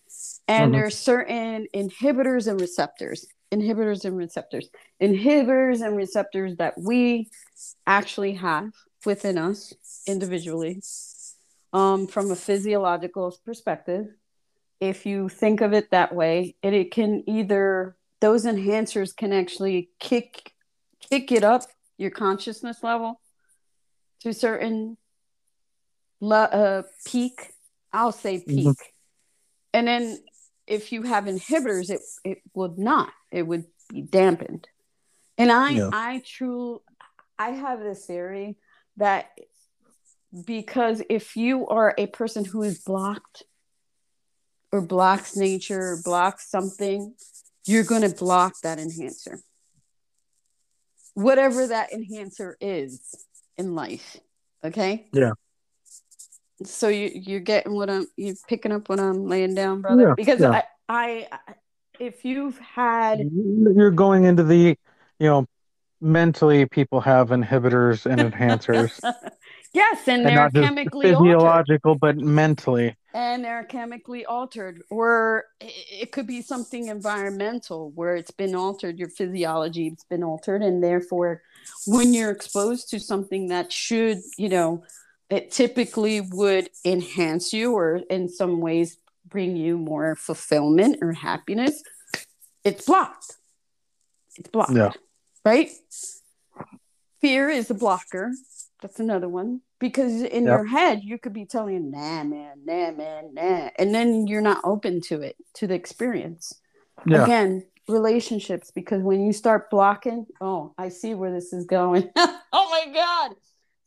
And 0.48 0.64
mm-hmm. 0.64 0.72
there's 0.72 0.98
certain 0.98 1.66
inhibitors 1.74 2.46
and 2.46 2.60
receptors. 2.60 3.26
Inhibitors 3.52 4.04
and 4.04 4.16
receptors. 4.16 4.68
Inhibitors 5.00 5.84
and 5.84 5.96
receptors 5.96 6.56
that 6.56 6.74
we 6.78 7.30
actually 7.86 8.34
have 8.34 8.70
within 9.04 9.38
us 9.38 9.74
individually 10.06 10.80
um, 11.72 12.06
from 12.06 12.30
a 12.30 12.36
physiological 12.36 13.36
perspective. 13.44 14.06
If 14.80 15.06
you 15.06 15.28
think 15.28 15.60
of 15.60 15.72
it 15.72 15.90
that 15.90 16.14
way, 16.14 16.56
it, 16.62 16.74
it 16.74 16.90
can 16.90 17.22
either 17.28 17.96
those 18.20 18.44
enhancers 18.44 19.14
can 19.14 19.32
actually 19.32 19.90
kick 19.98 20.52
kick 21.00 21.32
it 21.32 21.42
up 21.42 21.62
your 21.98 22.10
consciousness 22.10 22.82
level 22.82 23.20
to 24.20 24.28
a 24.30 24.34
certain 24.34 24.96
uh, 26.22 26.82
peak. 27.04 27.52
I'll 27.92 28.12
say 28.12 28.36
mm-hmm. 28.36 28.54
peak. 28.54 28.66
Mm-hmm. 28.68 28.91
And 29.72 29.86
then 29.86 30.18
if 30.66 30.92
you 30.92 31.02
have 31.02 31.24
inhibitors, 31.24 31.90
it, 31.90 32.00
it 32.24 32.38
would 32.54 32.78
not. 32.78 33.12
It 33.30 33.42
would 33.42 33.64
be 33.88 34.02
dampened. 34.02 34.68
And 35.38 35.50
I, 35.50 35.70
yeah. 35.70 35.90
I 35.92 36.22
truly, 36.24 36.80
I 37.38 37.50
have 37.50 37.80
this 37.80 38.06
theory 38.06 38.56
that 38.96 39.30
because 40.44 41.02
if 41.10 41.36
you 41.36 41.66
are 41.66 41.94
a 41.98 42.06
person 42.06 42.44
who 42.44 42.62
is 42.62 42.78
blocked 42.80 43.44
or 44.70 44.80
blocks 44.80 45.36
nature 45.36 45.92
or 45.92 46.00
blocks 46.02 46.50
something, 46.50 47.14
you're 47.66 47.84
going 47.84 48.02
to 48.02 48.14
block 48.14 48.54
that 48.62 48.78
enhancer. 48.78 49.40
Whatever 51.14 51.66
that 51.66 51.92
enhancer 51.92 52.56
is 52.60 53.14
in 53.58 53.74
life. 53.74 54.16
Okay. 54.64 55.08
Yeah. 55.12 55.32
So 56.64 56.88
you 56.88 57.10
you're 57.14 57.40
getting 57.40 57.74
what 57.74 57.90
I'm 57.90 58.06
you're 58.16 58.34
picking 58.48 58.72
up 58.72 58.88
what 58.88 59.00
I'm 59.00 59.26
laying 59.26 59.54
down, 59.54 59.80
brother. 59.80 60.08
Yeah, 60.08 60.14
because 60.16 60.40
yeah. 60.40 60.62
I, 60.88 61.28
I 61.30 61.46
if 61.98 62.24
you've 62.24 62.58
had 62.58 63.20
you're 63.32 63.90
going 63.90 64.24
into 64.24 64.42
the 64.42 64.76
you 65.18 65.26
know 65.26 65.46
mentally 66.02 66.66
people 66.66 67.00
have 67.00 67.28
inhibitors 67.28 68.04
and 68.06 68.20
enhancers. 68.20 68.98
yes, 69.72 70.08
and, 70.08 70.26
and 70.26 70.36
they're 70.36 70.50
chemically 70.50 71.06
physiological, 71.06 71.92
altered. 71.92 72.00
but 72.00 72.16
mentally. 72.18 72.96
And 73.14 73.44
they're 73.44 73.64
chemically 73.64 74.24
altered, 74.24 74.82
or 74.90 75.44
it 75.60 76.12
could 76.12 76.26
be 76.26 76.42
something 76.42 76.88
environmental 76.88 77.90
where 77.90 78.16
it's 78.16 78.30
been 78.30 78.54
altered. 78.54 78.98
Your 78.98 79.10
physiology 79.10 79.90
has 79.90 80.04
been 80.10 80.24
altered, 80.24 80.62
and 80.62 80.82
therefore 80.82 81.42
when 81.86 82.12
you're 82.12 82.30
exposed 82.30 82.88
to 82.90 82.98
something 82.98 83.48
that 83.48 83.70
should, 83.70 84.18
you 84.36 84.48
know, 84.48 84.82
that 85.32 85.50
typically 85.50 86.20
would 86.20 86.68
enhance 86.84 87.54
you 87.54 87.72
or 87.72 88.02
in 88.10 88.28
some 88.28 88.60
ways 88.60 88.98
bring 89.26 89.56
you 89.56 89.78
more 89.78 90.14
fulfillment 90.14 90.98
or 91.00 91.14
happiness, 91.14 91.82
it's 92.64 92.84
blocked. 92.84 93.38
It's 94.36 94.50
blocked. 94.50 94.74
Yeah. 94.74 94.92
Right? 95.42 95.70
Fear 97.22 97.48
is 97.48 97.70
a 97.70 97.74
blocker. 97.74 98.32
That's 98.82 99.00
another 99.00 99.26
one. 99.26 99.62
Because 99.80 100.20
in 100.20 100.44
yep. 100.44 100.52
your 100.52 100.66
head, 100.66 101.00
you 101.02 101.16
could 101.16 101.32
be 101.32 101.46
telling, 101.46 101.90
nah, 101.90 102.24
man, 102.24 102.58
nah, 102.66 102.90
man, 102.90 103.30
nah. 103.32 103.70
And 103.78 103.94
then 103.94 104.26
you're 104.26 104.42
not 104.42 104.60
open 104.64 105.00
to 105.06 105.22
it, 105.22 105.36
to 105.54 105.66
the 105.66 105.72
experience. 105.72 106.60
Yeah. 107.06 107.24
Again, 107.24 107.64
relationships 107.88 108.70
because 108.70 109.02
when 109.02 109.24
you 109.24 109.32
start 109.32 109.70
blocking, 109.70 110.26
oh, 110.42 110.74
I 110.76 110.90
see 110.90 111.14
where 111.14 111.32
this 111.32 111.54
is 111.54 111.64
going. 111.64 112.10
oh 112.16 112.36
my 112.52 112.92
God. 112.92 113.34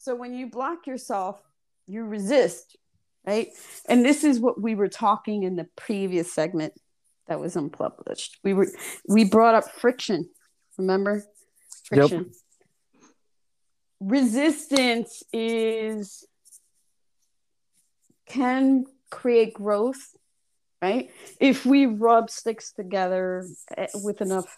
So 0.05 0.13
when 0.13 0.35
you 0.35 0.45
block 0.45 0.85
yourself, 0.85 1.41
you 1.87 2.05
resist, 2.05 2.77
right? 3.25 3.47
And 3.89 4.05
this 4.05 4.23
is 4.23 4.39
what 4.39 4.61
we 4.61 4.75
were 4.75 4.87
talking 4.87 5.41
in 5.41 5.55
the 5.55 5.67
previous 5.75 6.31
segment 6.31 6.73
that 7.27 7.39
was 7.39 7.55
unpublished. 7.55 8.37
We 8.43 8.53
were 8.53 8.67
we 9.07 9.23
brought 9.23 9.55
up 9.55 9.71
friction. 9.71 10.29
Remember? 10.77 11.25
Friction. 11.85 12.25
Yep. 12.25 13.07
Resistance 13.99 15.23
is 15.33 16.23
can 18.27 18.85
create 19.09 19.55
growth, 19.55 20.15
right? 20.83 21.09
If 21.39 21.65
we 21.65 21.87
rub 21.87 22.29
sticks 22.29 22.73
together 22.73 23.47
eh, 23.75 23.87
with 23.95 24.21
enough 24.21 24.55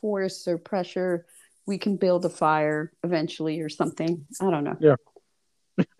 force 0.00 0.48
or 0.48 0.58
pressure, 0.58 1.24
we 1.66 1.78
can 1.78 1.96
build 1.96 2.24
a 2.24 2.30
fire 2.30 2.92
eventually 3.02 3.60
or 3.60 3.68
something. 3.68 4.26
I 4.40 4.50
don't 4.50 4.64
know. 4.64 4.76
Yeah. 4.80 4.96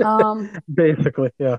Um, 0.04 0.50
Basically, 0.72 1.30
yeah. 1.38 1.58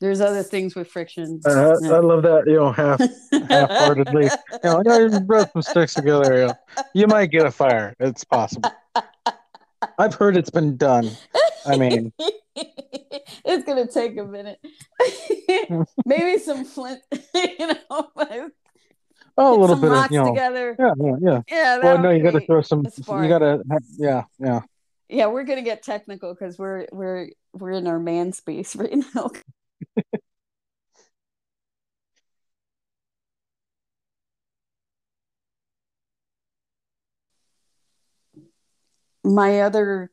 there's 0.00 0.20
other 0.20 0.42
things 0.42 0.74
with 0.74 0.88
friction. 0.88 1.40
Uh, 1.44 1.76
yeah. 1.80 1.92
I 1.92 1.98
love 1.98 2.22
that, 2.22 2.44
you 2.46 2.54
know, 2.54 2.72
half 2.72 3.00
half-heartedly. 3.50 4.30
you 4.64 4.82
know, 4.84 4.98
you 4.98 5.18
rub 5.26 5.50
some 5.52 5.62
sticks 5.62 5.94
together. 5.94 6.40
You, 6.40 6.46
know, 6.46 6.54
you 6.94 7.06
might 7.06 7.30
get 7.30 7.46
a 7.46 7.50
fire. 7.50 7.94
It's 7.98 8.24
possible. 8.24 8.70
I've 9.98 10.14
heard 10.14 10.36
it's 10.36 10.50
been 10.50 10.76
done. 10.76 11.10
I 11.66 11.76
mean, 11.76 12.12
it's 12.56 13.64
gonna 13.64 13.86
take 13.86 14.16
a 14.18 14.24
minute. 14.24 14.60
Maybe 16.04 16.38
some 16.38 16.64
flint, 16.64 17.00
you 17.34 17.66
know. 17.66 18.10
Oh, 19.38 19.58
a 19.58 19.60
little 19.60 19.76
bit 19.76 19.92
of 19.92 20.10
you 20.10 20.18
know, 20.18 20.30
together. 20.30 20.76
Yeah, 20.78 20.92
yeah, 20.98 21.16
yeah. 21.20 21.40
Yeah. 21.48 21.78
Well, 21.78 21.98
no, 21.98 22.10
you 22.10 22.22
got 22.22 22.32
to 22.32 22.46
throw 22.46 22.62
some. 22.62 22.84
You 22.84 23.28
got 23.28 23.40
to, 23.40 23.62
yeah, 23.98 24.24
yeah. 24.38 24.60
Yeah, 25.08 25.26
we're 25.26 25.44
gonna 25.44 25.62
get 25.62 25.82
technical 25.84 26.34
because 26.34 26.58
we're 26.58 26.86
we're 26.90 27.28
we're 27.52 27.70
in 27.72 27.86
our 27.86 27.98
man 27.98 28.32
space 28.32 28.74
right 28.76 28.96
now. 29.14 29.30
my 39.22 39.60
other 39.60 40.10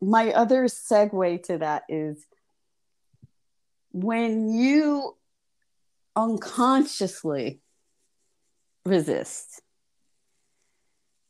my 0.00 0.32
other 0.32 0.64
segue 0.64 1.42
to 1.44 1.58
that 1.58 1.82
is 1.88 2.24
when 3.92 4.48
you 4.48 5.16
unconsciously 6.16 7.60
resist. 8.84 9.62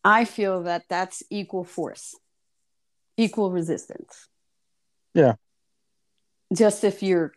I 0.04 0.24
feel 0.24 0.64
that 0.64 0.84
that's 0.88 1.22
equal 1.30 1.64
force 1.64 2.16
equal 3.16 3.50
resistance. 3.50 4.28
Yeah. 5.14 5.34
Just 6.54 6.84
if 6.84 7.02
you're 7.02 7.32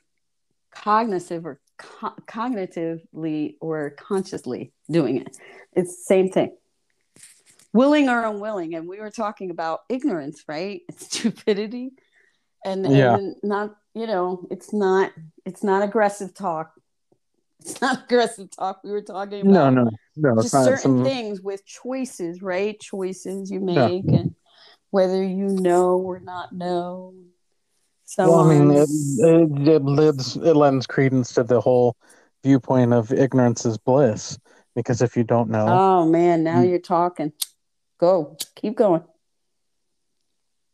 cognitive 0.72 1.46
or 1.46 1.60
co- 1.78 2.16
cognitively 2.28 3.56
or 3.62 3.92
consciously 3.92 4.74
doing 4.90 5.18
it 5.22 5.38
it's 5.74 5.96
the 5.98 6.04
same 6.04 6.30
thing. 6.30 6.56
Willing 7.74 8.10
or 8.10 8.26
unwilling 8.26 8.76
and 8.76 8.88
we 8.88 9.00
were 9.00 9.12
talking 9.12 9.52
about 9.52 9.82
ignorance 9.90 10.44
right? 10.48 10.82
Stupidity. 10.98 11.92
And, 12.64 12.90
yeah. 12.90 13.16
and 13.16 13.36
not 13.44 13.76
you 13.94 14.08
know 14.08 14.48
it's 14.50 14.74
not 14.74 15.12
it's 15.46 15.64
not 15.64 15.84
aggressive 15.84 16.34
talk 16.34 16.72
it's 17.66 17.82
not 17.82 18.04
aggressive 18.06 18.50
talk 18.52 18.82
we 18.84 18.92
were 18.92 19.02
talking 19.02 19.42
about 19.42 19.74
no 19.74 19.84
no 19.84 19.90
no 20.16 20.42
just 20.42 20.54
certain 20.54 20.78
some... 20.78 21.04
things 21.04 21.42
with 21.42 21.66
choices 21.66 22.42
right 22.42 22.80
choices 22.80 23.52
you 23.52 23.60
make 23.60 24.04
yeah. 24.06 24.20
and 24.20 24.36
whether 24.92 25.24
you 25.24 25.48
know 25.48 25.98
or 25.98 26.20
not 26.20 26.54
know 26.54 27.14
so 28.06 28.30
well, 28.30 28.40
I 28.42 28.54
mean, 28.54 28.72
it, 28.72 28.88
it, 28.88 29.68
it, 29.68 29.84
lends, 29.84 30.38
it 30.38 30.54
lends 30.54 30.86
credence 30.86 31.34
to 31.34 31.44
the 31.44 31.60
whole 31.60 31.98
viewpoint 32.44 32.94
of 32.94 33.12
ignorance 33.12 33.66
is 33.66 33.80
bliss. 33.80 34.38
Because 34.76 35.02
if 35.02 35.18
you 35.18 35.24
don't 35.24 35.50
know, 35.50 35.68
oh 35.68 36.06
man, 36.06 36.44
now 36.44 36.62
you, 36.62 36.72
you're 36.72 36.80
talking. 36.80 37.32
Go, 37.98 38.38
keep 38.56 38.76
going. 38.76 39.04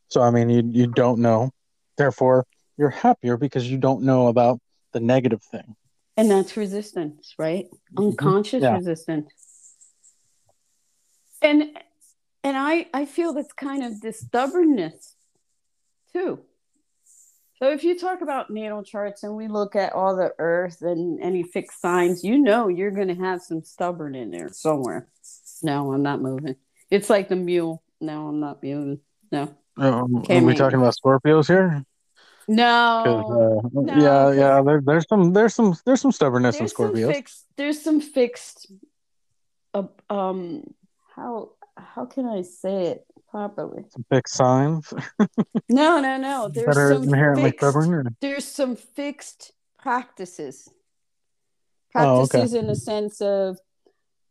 So 0.07 0.21
I 0.21 0.31
mean, 0.31 0.49
you 0.49 0.63
you 0.65 0.87
don't 0.87 1.19
know, 1.19 1.51
therefore 1.97 2.45
you're 2.77 2.89
happier 2.89 3.37
because 3.37 3.69
you 3.69 3.77
don't 3.77 4.01
know 4.01 4.27
about 4.27 4.59
the 4.91 4.99
negative 4.99 5.43
thing. 5.43 5.75
And 6.17 6.29
that's 6.29 6.57
resistance, 6.57 7.35
right? 7.37 7.65
Mm-hmm. 7.65 8.03
Unconscious 8.03 8.63
yeah. 8.63 8.75
resistance. 8.75 9.31
And 11.41 11.63
and 12.43 12.57
I 12.57 12.87
I 12.93 13.05
feel 13.05 13.33
that's 13.33 13.53
kind 13.53 13.83
of 13.83 14.01
this 14.01 14.19
stubbornness 14.19 15.15
too 16.13 16.43
so 17.61 17.69
if 17.69 17.83
you 17.83 17.95
talk 17.95 18.21
about 18.21 18.49
natal 18.49 18.81
charts 18.81 19.21
and 19.21 19.35
we 19.35 19.47
look 19.47 19.75
at 19.75 19.93
all 19.93 20.15
the 20.15 20.33
earth 20.39 20.81
and 20.81 21.21
any 21.21 21.43
fixed 21.43 21.79
signs, 21.79 22.23
you 22.23 22.39
know 22.39 22.69
you're 22.69 22.89
going 22.89 23.09
to 23.09 23.13
have 23.13 23.43
some 23.43 23.61
stubborn 23.61 24.15
in 24.15 24.31
there 24.31 24.49
somewhere. 24.49 25.07
No, 25.61 25.93
I'm 25.93 26.01
not 26.01 26.23
moving. 26.23 26.55
It's 26.89 27.07
like 27.07 27.29
the 27.29 27.35
mule. 27.35 27.83
No, 27.99 28.29
I'm 28.29 28.39
not 28.39 28.63
moving. 28.63 29.01
No. 29.31 29.55
Um, 29.77 30.23
are 30.27 30.41
we 30.41 30.55
talking 30.55 30.79
about 30.79 30.95
Scorpios 30.95 31.47
here? 31.47 31.85
No, 32.47 33.61
uh, 33.63 33.69
no. 33.73 33.93
Yeah, 33.95 34.31
yeah. 34.33 34.61
There, 34.61 34.81
there's 34.83 35.07
some, 35.07 35.33
there's 35.33 35.53
some, 35.53 35.75
there's 35.85 36.01
some 36.01 36.11
stubbornness 36.11 36.57
there's 36.57 36.71
in 36.71 36.77
Scorpios. 36.77 37.05
Some 37.05 37.13
fixed, 37.13 37.45
there's 37.57 37.81
some 37.81 38.01
fixed. 38.01 38.71
Uh, 39.73 39.83
um, 40.09 40.73
how 41.15 41.51
how 41.77 42.05
can 42.05 42.25
I 42.25 42.41
say 42.41 42.87
it? 42.87 43.05
properly. 43.31 43.85
Some 43.89 44.05
fixed 44.09 44.35
signs. 44.35 44.93
no, 45.69 45.99
no, 46.01 46.17
no. 46.17 46.49
There's 46.53 46.75
some 46.75 47.03
inherently 47.03 47.45
fixed, 47.45 47.59
stubborn. 47.59 47.93
Or? 47.93 48.03
There's 48.19 48.45
some 48.45 48.75
fixed 48.75 49.53
practices. 49.79 50.69
Practices 51.91 52.53
oh, 52.53 52.57
okay. 52.57 52.59
in 52.59 52.67
the 52.67 52.75
sense 52.75 53.21
of 53.21 53.57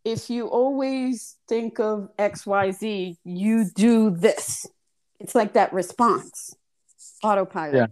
if 0.04 0.30
you 0.30 0.46
always 0.46 1.36
think 1.48 1.80
of 1.80 2.10
X, 2.18 2.46
Y, 2.46 2.70
Z, 2.70 3.18
you 3.24 3.64
do 3.74 4.10
this. 4.10 4.66
It's 5.18 5.34
like 5.34 5.54
that 5.54 5.72
response, 5.72 6.54
autopilot. 7.22 7.74
Yeah. 7.74 7.86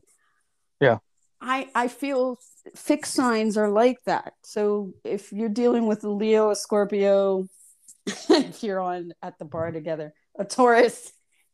I, 1.40 1.68
I 1.74 1.88
feel 1.88 2.38
fixed 2.74 3.14
signs 3.14 3.57
are 3.57 3.70
like 3.70 3.98
that. 4.07 4.35
So 4.42 4.92
if 5.05 5.33
you're 5.33 5.48
dealing 5.48 5.87
with 5.87 6.05
a 6.05 6.11
Leo, 6.11 6.51
a 6.51 6.57
Scorpio, 6.57 7.46
if 8.07 8.62
you're 8.62 8.81
on 8.81 9.12
at 9.22 9.38
the 9.38 9.44
bar 9.44 9.70
together, 9.70 10.12
a 10.38 10.44
Taurus 10.44 11.12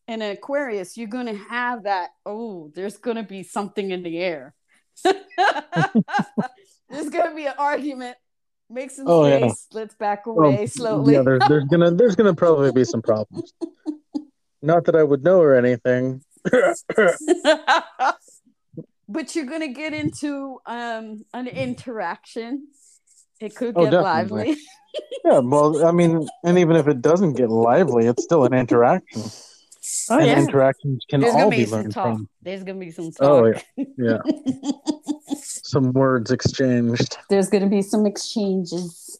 and 0.08 0.22
an 0.22 0.32
Aquarius, 0.32 0.96
you're 0.96 1.08
going 1.08 1.26
to 1.26 1.36
have 1.36 1.84
that. 1.84 2.10
Oh, 2.24 2.70
there's 2.74 2.96
going 2.96 3.16
to 3.16 3.22
be 3.22 3.42
something 3.42 3.90
in 3.90 4.02
the 4.02 4.18
air. 4.18 4.54
there's 5.04 5.14
going 7.10 7.30
to 7.30 7.34
be 7.34 7.46
an 7.46 7.54
argument. 7.58 8.16
Make 8.70 8.90
some 8.90 9.04
oh, 9.06 9.26
space. 9.26 9.66
Yeah. 9.70 9.80
Let's 9.80 9.94
back 9.94 10.22
oh, 10.26 10.32
away 10.32 10.60
oh, 10.62 10.66
slowly. 10.66 11.14
yeah, 11.14 11.22
there's, 11.22 11.42
there's 11.48 11.64
gonna 11.64 11.90
there's 11.90 12.16
gonna 12.16 12.34
probably 12.34 12.72
be 12.72 12.84
some 12.84 13.02
problems. 13.02 13.52
Not 14.62 14.86
that 14.86 14.96
I 14.96 15.02
would 15.02 15.22
know 15.22 15.40
or 15.40 15.54
anything. 15.54 16.22
But 19.08 19.34
you're 19.34 19.46
gonna 19.46 19.72
get 19.72 19.94
into 19.94 20.60
um 20.66 21.24
an 21.32 21.48
interaction. 21.48 22.68
It 23.40 23.54
could 23.54 23.74
oh, 23.76 23.84
get 23.84 23.94
oh, 23.94 24.02
lively 24.02 24.56
yeah, 25.24 25.38
well, 25.38 25.86
I 25.86 25.92
mean, 25.92 26.28
and 26.44 26.58
even 26.58 26.76
if 26.76 26.86
it 26.86 27.00
doesn't 27.00 27.34
get 27.34 27.50
lively, 27.50 28.06
it's 28.06 28.22
still 28.22 28.44
an 28.44 28.54
interaction. 28.54 29.22
Oh, 30.10 30.18
and 30.18 30.26
yeah. 30.26 30.38
interactions 30.38 31.04
can 31.08 31.20
There's 31.20 31.34
all 31.34 31.50
be, 31.50 31.64
be 31.64 31.70
learned 31.70 31.92
talk. 31.92 32.16
from. 32.16 32.28
There's 32.42 32.64
gonna 32.64 32.78
be 32.78 32.90
some 32.90 33.10
oh, 33.20 33.52
talk. 33.52 33.64
Oh 33.76 33.84
yeah, 33.96 34.18
yeah. 34.26 34.72
some 35.36 35.92
words 35.92 36.30
exchanged. 36.30 37.18
There's 37.28 37.48
gonna 37.48 37.68
be 37.68 37.82
some 37.82 38.06
exchanges, 38.06 39.18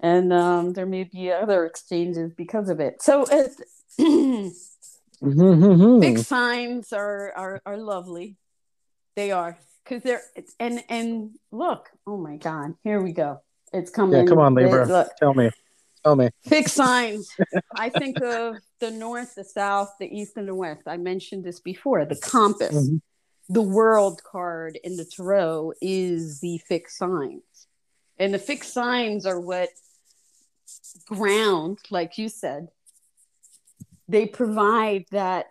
and 0.00 0.32
um, 0.32 0.72
there 0.72 0.86
may 0.86 1.04
be 1.04 1.30
other 1.30 1.64
exchanges 1.64 2.32
because 2.34 2.68
of 2.68 2.80
it. 2.80 3.02
So, 3.02 3.24
mm-hmm. 4.00 6.00
big 6.00 6.18
signs 6.18 6.92
are 6.92 7.32
are 7.36 7.62
are 7.64 7.76
lovely. 7.76 8.36
They 9.16 9.32
are 9.32 9.58
because 9.82 10.02
they're 10.02 10.22
and 10.60 10.84
and 10.88 11.30
look. 11.50 11.90
Oh 12.06 12.18
my 12.18 12.36
God! 12.36 12.74
Here 12.84 13.00
we 13.00 13.12
go. 13.12 13.40
It's 13.72 13.90
coming. 13.90 14.20
Yeah, 14.20 14.26
come 14.26 14.38
on, 14.38 14.54
Libra. 14.54 14.86
Look, 14.86 15.16
Tell 15.16 15.34
me. 15.34 15.50
Tell 16.04 16.16
me. 16.16 16.30
Fixed 16.44 16.74
signs. 16.74 17.28
I 17.74 17.88
think 17.88 18.20
of 18.22 18.56
the 18.78 18.90
north, 18.90 19.34
the 19.34 19.44
south, 19.44 19.94
the 19.98 20.06
east, 20.06 20.36
and 20.36 20.46
the 20.46 20.54
west. 20.54 20.82
I 20.86 20.98
mentioned 20.98 21.44
this 21.44 21.60
before. 21.60 22.04
The 22.04 22.16
compass, 22.16 22.76
mm-hmm. 22.76 22.96
the 23.48 23.62
world 23.62 24.22
card 24.22 24.78
in 24.84 24.96
the 24.96 25.04
tarot 25.04 25.72
is 25.80 26.40
the 26.40 26.58
fixed 26.58 26.96
signs. 26.96 27.42
And 28.18 28.32
the 28.32 28.38
fixed 28.38 28.72
signs 28.72 29.26
are 29.26 29.40
what 29.40 29.70
ground, 31.06 31.78
like 31.90 32.18
you 32.18 32.28
said, 32.28 32.68
they 34.08 34.26
provide 34.26 35.06
that 35.10 35.46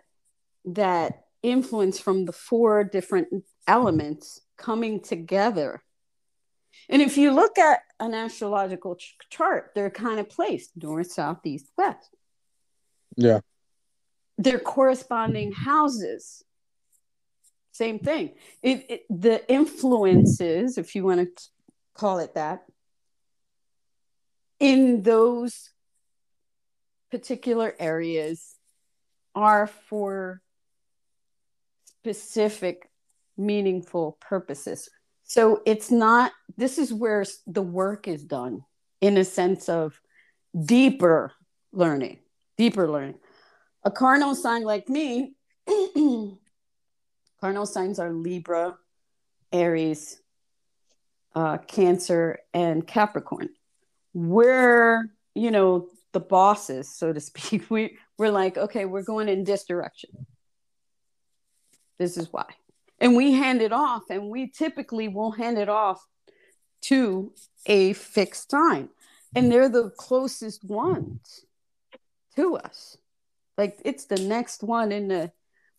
that 0.64 1.24
influence 1.42 2.00
from 2.00 2.24
the 2.24 2.32
four 2.32 2.82
different 2.82 3.28
elements 3.66 4.40
coming 4.56 5.00
together 5.00 5.82
And 6.88 7.02
if 7.02 7.16
you 7.16 7.32
look 7.32 7.58
at 7.58 7.80
an 7.98 8.14
astrological 8.14 8.96
ch- 8.96 9.16
chart, 9.30 9.72
they're 9.74 9.90
kind 9.90 10.20
of 10.20 10.28
placed 10.28 10.70
north, 10.76 11.10
south, 11.10 11.40
east, 11.44 11.70
west. 11.76 12.14
Yeah. 13.16 13.40
They're 14.38 14.60
corresponding 14.60 15.52
houses. 15.52 16.44
Same 17.72 17.98
thing. 17.98 18.34
It, 18.62 18.86
it 18.90 19.02
the 19.10 19.50
influences, 19.50 20.78
if 20.78 20.94
you 20.94 21.04
want 21.04 21.20
to 21.20 21.42
call 21.94 22.18
it 22.18 22.34
that, 22.34 22.64
in 24.60 25.02
those 25.02 25.70
particular 27.10 27.74
areas 27.78 28.54
are 29.34 29.66
for 29.66 30.40
specific 32.00 32.88
meaningful 33.36 34.18
purposes. 34.20 34.88
So 35.24 35.60
it's 35.66 35.90
not, 35.90 36.32
this 36.56 36.78
is 36.78 36.92
where 36.92 37.24
the 37.46 37.62
work 37.62 38.06
is 38.06 38.24
done 38.24 38.64
in 39.00 39.16
a 39.16 39.24
sense 39.24 39.68
of 39.68 40.00
deeper 40.64 41.32
learning, 41.72 42.20
deeper 42.56 42.88
learning. 42.88 43.18
A 43.84 43.90
cardinal 43.90 44.34
sign 44.34 44.62
like 44.62 44.88
me, 44.88 45.34
cardinal 47.40 47.66
signs 47.66 47.98
are 47.98 48.12
Libra, 48.12 48.76
Aries, 49.52 50.20
uh, 51.34 51.58
Cancer, 51.58 52.38
and 52.54 52.86
Capricorn. 52.86 53.50
We're, 54.14 55.10
you 55.34 55.50
know, 55.50 55.88
the 56.12 56.20
bosses, 56.20 56.88
so 56.88 57.12
to 57.12 57.20
speak. 57.30 57.68
We, 57.68 57.98
we're 58.16 58.30
like, 58.30 58.56
okay, 58.56 58.84
we're 58.84 59.02
going 59.02 59.28
in 59.28 59.44
this 59.44 59.64
direction. 59.64 60.10
This 61.98 62.16
is 62.16 62.32
why 62.32 62.46
and 63.00 63.16
we 63.16 63.32
hand 63.32 63.62
it 63.62 63.72
off 63.72 64.04
and 64.10 64.28
we 64.28 64.48
typically 64.48 65.08
will 65.08 65.32
hand 65.32 65.58
it 65.58 65.68
off 65.68 66.04
to 66.82 67.32
a 67.66 67.92
fixed 67.92 68.50
sign 68.50 68.88
and 69.34 69.50
they're 69.50 69.68
the 69.68 69.90
closest 69.90 70.64
ones 70.64 71.44
to 72.36 72.56
us. 72.56 72.96
Like 73.58 73.78
it's 73.84 74.06
the 74.06 74.20
next 74.20 74.62
one 74.62 74.92
in 74.92 75.08
the 75.08 75.32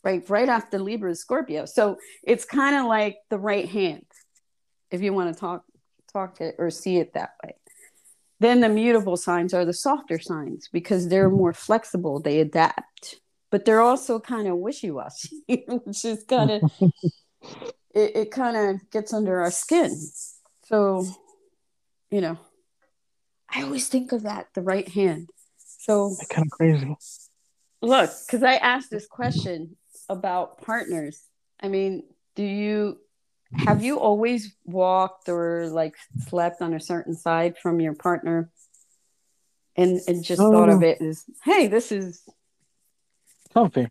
right 0.04 0.28
right 0.30 0.50
after 0.50 0.80
libra 0.80 1.16
scorpio. 1.16 1.66
So 1.66 1.98
it's 2.24 2.46
kind 2.46 2.76
of 2.76 2.86
like 2.86 3.18
the 3.30 3.40
right 3.40 3.68
hand 3.68 4.06
if 4.92 5.02
you 5.02 5.14
want 5.14 5.34
to 5.34 5.40
talk 5.40 5.64
talk 6.12 6.42
it 6.42 6.56
or 6.58 6.70
see 6.70 6.98
it 6.98 7.14
that 7.14 7.32
way. 7.44 7.56
Then 8.40 8.62
the 8.62 8.70
mutable 8.70 9.18
signs 9.18 9.54
are 9.54 9.66
the 9.66 9.74
softer 9.74 10.20
signs 10.20 10.70
because 10.72 11.08
they're 11.08 11.30
more 11.30 11.54
flexible. 11.54 12.20
They 12.20 12.40
adapt 12.40 13.20
but 13.50 13.66
they're 13.66 13.82
also 13.82 14.20
kind 14.20 14.48
of 14.48 14.58
wishy-washy 14.58 15.44
which 15.48 16.06
is 16.06 16.24
kind 16.28 16.52
of 16.52 16.62
it, 17.94 18.16
it 18.16 18.32
kind 18.32 18.56
of 18.56 18.90
gets 18.92 19.14
under 19.14 19.42
our 19.42 19.52
skin. 19.52 19.96
So 20.66 21.06
you 22.12 22.22
know. 22.22 22.38
I 23.50 23.64
always 23.64 23.88
think 23.88 24.12
of 24.12 24.24
that 24.24 24.48
the 24.54 24.62
right 24.62 24.88
hand. 24.88 25.30
So 25.58 26.16
kind 26.30 26.46
of 26.46 26.52
crazy. 26.52 26.96
Look 27.82 28.12
because 28.26 28.44
i 28.44 28.56
asked 28.56 28.92
this 28.92 29.08
question 29.08 29.78
about 30.10 30.62
partners. 30.62 31.22
I 31.62 31.70
mean 31.70 32.04
do 32.36 32.44
you 32.44 33.00
have 33.54 33.84
you 33.84 34.00
always 34.00 34.54
walked 34.66 35.30
or 35.30 35.68
like 35.68 35.96
slept 36.28 36.62
on 36.62 36.74
a 36.74 36.80
certain 36.80 37.16
side 37.16 37.58
from 37.58 37.80
your 37.80 37.96
partner? 37.96 38.52
And 39.76 40.02
and 40.08 40.24
just 40.24 40.42
oh. 40.42 40.52
thought 40.52 40.70
of 40.70 40.84
it 40.84 41.02
as 41.02 41.24
hey 41.46 41.68
this 41.68 41.92
is 41.92 42.22
comfy. 43.48 43.88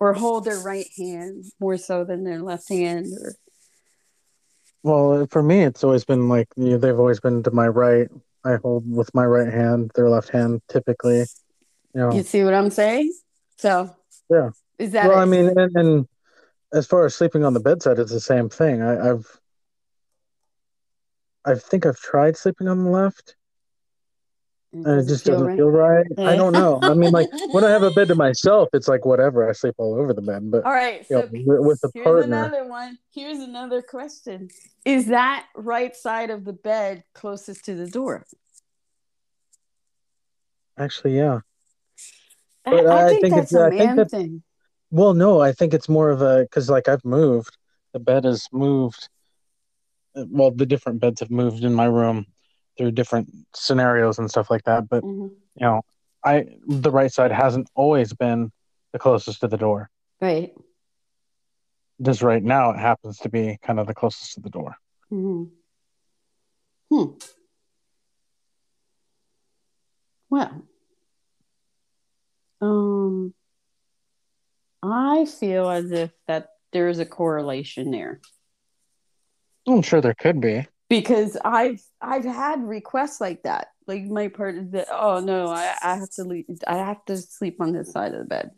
Or 0.00 0.12
hold 0.12 0.44
their 0.44 0.58
right 0.60 0.86
hand 0.96 1.44
more 1.60 1.76
so 1.76 2.04
than 2.04 2.24
their 2.24 2.40
left 2.40 2.68
hand 2.68 3.06
or 3.20 3.34
well 4.84 5.26
for 5.26 5.42
me 5.42 5.62
it's 5.62 5.82
always 5.82 6.04
been 6.04 6.28
like 6.28 6.46
you 6.56 6.70
know, 6.70 6.78
they've 6.78 6.98
always 6.98 7.20
been 7.20 7.42
to 7.42 7.50
my 7.50 7.66
right. 7.66 8.08
I 8.44 8.56
hold 8.62 8.84
with 8.88 9.12
my 9.14 9.24
right 9.24 9.52
hand 9.52 9.90
their 9.94 10.08
left 10.08 10.28
hand 10.30 10.62
typically 10.68 11.18
you 11.18 11.26
know. 11.94 12.12
You 12.12 12.22
see 12.22 12.44
what 12.44 12.54
i'm 12.54 12.70
saying? 12.70 13.12
So 13.56 13.90
yeah. 14.30 14.50
is 14.78 14.92
that 14.92 15.08
well 15.08 15.18
it? 15.18 15.22
i 15.22 15.24
mean 15.24 15.48
and, 15.58 15.76
and, 15.76 16.08
as 16.72 16.86
far 16.86 17.06
as 17.06 17.14
sleeping 17.14 17.44
on 17.44 17.54
the 17.54 17.60
bedside 17.60 17.98
it's 17.98 18.12
the 18.12 18.20
same 18.20 18.48
thing. 18.48 18.82
I, 18.82 19.10
i've 19.10 19.40
i 21.44 21.54
think 21.54 21.86
i've 21.86 21.98
tried 21.98 22.36
sleeping 22.36 22.68
on 22.68 22.84
the 22.84 22.90
left 22.90 23.36
and 24.72 25.00
it 25.00 25.08
just 25.08 25.24
feel 25.24 25.34
doesn't 25.34 25.46
right? 25.48 25.56
feel 25.56 25.70
right. 25.70 26.06
Uh, 26.16 26.24
I 26.24 26.36
don't 26.36 26.52
know. 26.52 26.78
I 26.82 26.94
mean, 26.94 27.10
like 27.10 27.28
when 27.52 27.64
I 27.64 27.70
have 27.70 27.82
a 27.82 27.90
bed 27.90 28.08
to 28.08 28.14
myself, 28.14 28.68
it's 28.72 28.88
like 28.88 29.04
whatever. 29.04 29.48
I 29.48 29.52
sleep 29.52 29.74
all 29.78 29.94
over 29.94 30.12
the 30.12 30.20
bed. 30.20 30.50
But 30.50 30.64
all 30.64 30.72
right, 30.72 31.06
so 31.06 31.28
know, 31.32 31.62
with 31.62 31.82
a 31.84 31.90
here's 31.94 32.04
partner, 32.04 32.36
another 32.36 32.66
one. 32.66 32.98
Here's 33.14 33.38
another 33.38 33.80
question: 33.80 34.48
Is 34.84 35.06
that 35.06 35.46
right 35.54 35.96
side 35.96 36.30
of 36.30 36.44
the 36.44 36.52
bed 36.52 37.04
closest 37.14 37.64
to 37.64 37.74
the 37.74 37.86
door? 37.86 38.26
Actually, 40.76 41.16
yeah. 41.16 41.40
But 42.64 42.86
I, 42.86 42.90
I, 42.90 43.06
I 43.06 43.08
think, 43.08 43.22
think, 43.22 43.36
it's. 43.36 43.54
I 43.54 43.70
think 43.70 43.96
that. 43.96 44.10
Thing. 44.10 44.42
Well, 44.90 45.14
no, 45.14 45.40
I 45.40 45.52
think 45.52 45.72
it's 45.72 45.88
more 45.88 46.10
of 46.10 46.20
a 46.20 46.42
because 46.42 46.68
like 46.68 46.88
I've 46.88 47.04
moved. 47.04 47.56
The 47.94 48.00
bed 48.00 48.24
has 48.24 48.46
moved. 48.52 49.08
Uh, 50.14 50.24
well, 50.28 50.50
the 50.50 50.66
different 50.66 51.00
beds 51.00 51.20
have 51.20 51.30
moved 51.30 51.64
in 51.64 51.72
my 51.72 51.86
room 51.86 52.26
through 52.78 52.92
different 52.92 53.28
scenarios 53.54 54.18
and 54.18 54.30
stuff 54.30 54.50
like 54.50 54.64
that. 54.64 54.88
But 54.88 55.02
mm-hmm. 55.04 55.26
you 55.26 55.60
know, 55.60 55.82
I 56.24 56.46
the 56.66 56.90
right 56.90 57.12
side 57.12 57.32
hasn't 57.32 57.68
always 57.74 58.14
been 58.14 58.50
the 58.92 58.98
closest 58.98 59.40
to 59.40 59.48
the 59.48 59.58
door. 59.58 59.90
Right. 60.20 60.52
Just 62.00 62.22
right 62.22 62.42
now, 62.42 62.70
it 62.70 62.78
happens 62.78 63.18
to 63.18 63.28
be 63.28 63.58
kind 63.60 63.80
of 63.80 63.86
the 63.86 63.94
closest 63.94 64.34
to 64.34 64.40
the 64.40 64.50
door. 64.50 64.76
Mm-hmm. 65.12 65.44
Hmm. 66.90 67.18
Well, 70.30 70.62
um, 72.60 73.34
I 74.82 75.24
feel 75.24 75.68
as 75.68 75.90
if 75.90 76.10
that 76.26 76.50
there 76.72 76.88
is 76.88 76.98
a 76.98 77.06
correlation 77.06 77.90
there. 77.90 78.20
I'm 79.66 79.82
sure 79.82 80.00
there 80.00 80.14
could 80.14 80.40
be 80.40 80.66
because 80.88 81.36
I've 81.44 81.82
I've 82.00 82.24
had 82.24 82.62
requests 82.62 83.20
like 83.20 83.42
that. 83.42 83.68
Like 83.86 84.04
my 84.04 84.28
part 84.28 84.56
is 84.56 84.70
that 84.72 84.88
oh 84.90 85.20
no, 85.20 85.48
I, 85.48 85.74
I 85.82 85.96
have 85.96 86.10
to 86.12 86.24
leave 86.24 86.46
I 86.66 86.76
have 86.76 87.04
to 87.06 87.16
sleep 87.16 87.60
on 87.60 87.72
this 87.72 87.92
side 87.92 88.12
of 88.12 88.20
the 88.20 88.24
bed 88.24 88.50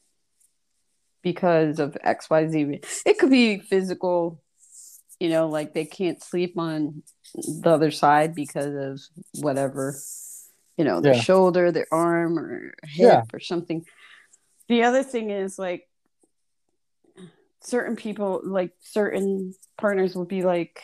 because 1.23 1.79
of 1.79 1.97
XYZ. 2.05 2.85
It 3.05 3.19
could 3.19 3.31
be 3.31 3.59
physical, 3.59 4.43
you 5.19 5.29
know, 5.29 5.49
like 5.49 5.75
they 5.75 5.85
can't 5.85 6.23
sleep 6.23 6.59
on 6.59 7.03
the 7.35 7.71
other 7.71 7.91
side 7.91 8.35
because 8.35 8.75
of 8.75 9.01
whatever, 9.43 9.97
you 10.77 10.85
know, 10.85 11.01
their 11.01 11.15
yeah. 11.15 11.21
shoulder, 11.21 11.73
their 11.73 11.87
arm 11.93 12.39
or 12.39 12.75
hip 12.85 13.07
yeah. 13.07 13.23
or 13.33 13.41
something. 13.41 13.85
The 14.69 14.85
other 14.85 15.03
thing 15.03 15.31
is 15.31 15.59
like 15.59 15.89
certain 17.63 17.97
people 17.97 18.41
like 18.43 18.73
certain 18.81 19.53
partners 19.77 20.15
will 20.15 20.25
be 20.25 20.43
like 20.43 20.81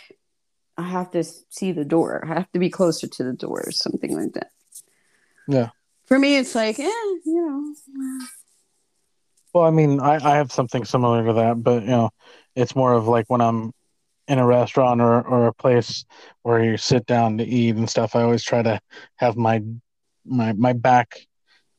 I 0.79 0.83
have 0.83 1.11
to 1.12 1.25
see 1.25 1.73
the 1.73 1.85
door. 1.85 2.25
I 2.25 2.35
have 2.35 2.53
to 2.53 2.59
be 2.59 2.71
closer 2.71 3.07
to 3.07 3.25
the 3.25 3.33
door 3.33 3.65
or 3.67 3.73
something 3.73 4.17
like 4.17 4.33
that. 4.35 4.51
Yeah. 5.49 5.71
For 6.07 6.19
me, 6.19 6.37
it's 6.37 6.55
like, 6.55 6.79
eh, 6.79 6.85
you 6.85 7.25
know. 7.27 7.75
Well, 9.53 9.65
I 9.65 9.71
mean, 9.71 10.01
I, 10.01 10.17
I 10.17 10.37
have 10.37 10.53
something 10.53 10.85
similar 10.85 11.25
to 11.27 11.33
that, 11.33 11.62
but 11.62 11.83
you 11.83 11.89
know, 11.89 12.11
it's 12.55 12.77
more 12.77 12.93
of 12.93 13.09
like 13.09 13.25
when 13.29 13.41
I'm 13.41 13.73
in 14.29 14.39
a 14.39 14.47
restaurant 14.47 15.01
or, 15.01 15.23
or 15.23 15.47
a 15.47 15.55
place 15.55 16.05
where 16.43 16.62
you 16.62 16.77
sit 16.77 17.07
down 17.07 17.39
to 17.39 17.45
eat 17.45 17.77
and 17.77 17.89
stuff. 17.89 18.15
I 18.15 18.23
always 18.23 18.43
try 18.43 18.62
to 18.62 18.81
have 19.17 19.37
my 19.37 19.62
my 20.25 20.53
my 20.53 20.73
back 20.73 21.27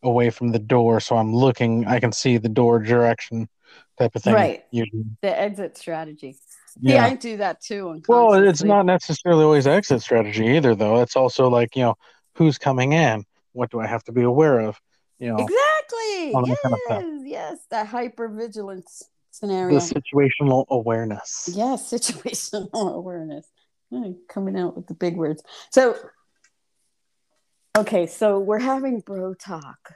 away 0.02 0.30
from 0.30 0.52
the 0.52 0.60
door, 0.60 1.00
so 1.00 1.18
I'm 1.18 1.34
looking. 1.34 1.86
I 1.86 2.00
can 2.00 2.12
see 2.12 2.38
the 2.38 2.50
door 2.50 2.80
direction, 2.80 3.50
type 3.98 4.16
of 4.16 4.24
thing. 4.24 4.34
Right. 4.34 4.66
Usually. 4.72 5.04
The 5.22 5.40
exit 5.40 5.78
strategy. 5.78 6.38
Yeah. 6.80 6.96
yeah, 6.96 7.06
I 7.06 7.16
do 7.16 7.38
that 7.38 7.62
too. 7.62 8.02
Well, 8.08 8.34
it's 8.34 8.64
not 8.64 8.86
necessarily 8.86 9.44
always 9.44 9.68
exit 9.68 10.02
strategy 10.02 10.46
either, 10.56 10.76
though. 10.76 11.02
It's 11.02 11.16
also 11.16 11.50
like 11.50 11.76
you 11.76 11.84
know 11.84 11.96
who's 12.36 12.58
coming 12.58 12.94
in. 12.94 13.24
What 13.54 13.72
do 13.72 13.80
I 13.80 13.88
have 13.88 14.04
to 14.06 14.12
be 14.12 14.24
aware 14.24 14.60
of? 14.60 14.80
You 15.20 15.30
know 15.30 15.38
exactly. 15.38 16.32
Yes, 16.48 16.60
kind 16.88 17.20
of 17.20 17.26
yes, 17.26 17.58
that 17.72 17.88
hyper 17.88 18.28
vigilance 18.28 19.04
scenario. 19.32 19.80
The 19.80 20.02
situational 20.02 20.66
awareness. 20.70 21.50
Yes, 21.54 21.92
situational 21.92 22.96
awareness. 22.96 23.48
Hmm, 23.92 24.14
coming 24.28 24.58
out 24.58 24.76
with 24.76 24.88
the 24.88 24.94
big 24.94 25.16
words. 25.16 25.42
So, 25.72 25.96
okay, 27.78 28.06
so 28.06 28.40
we're 28.40 28.60
having 28.60 29.00
bro 29.00 29.34
talk, 29.34 29.94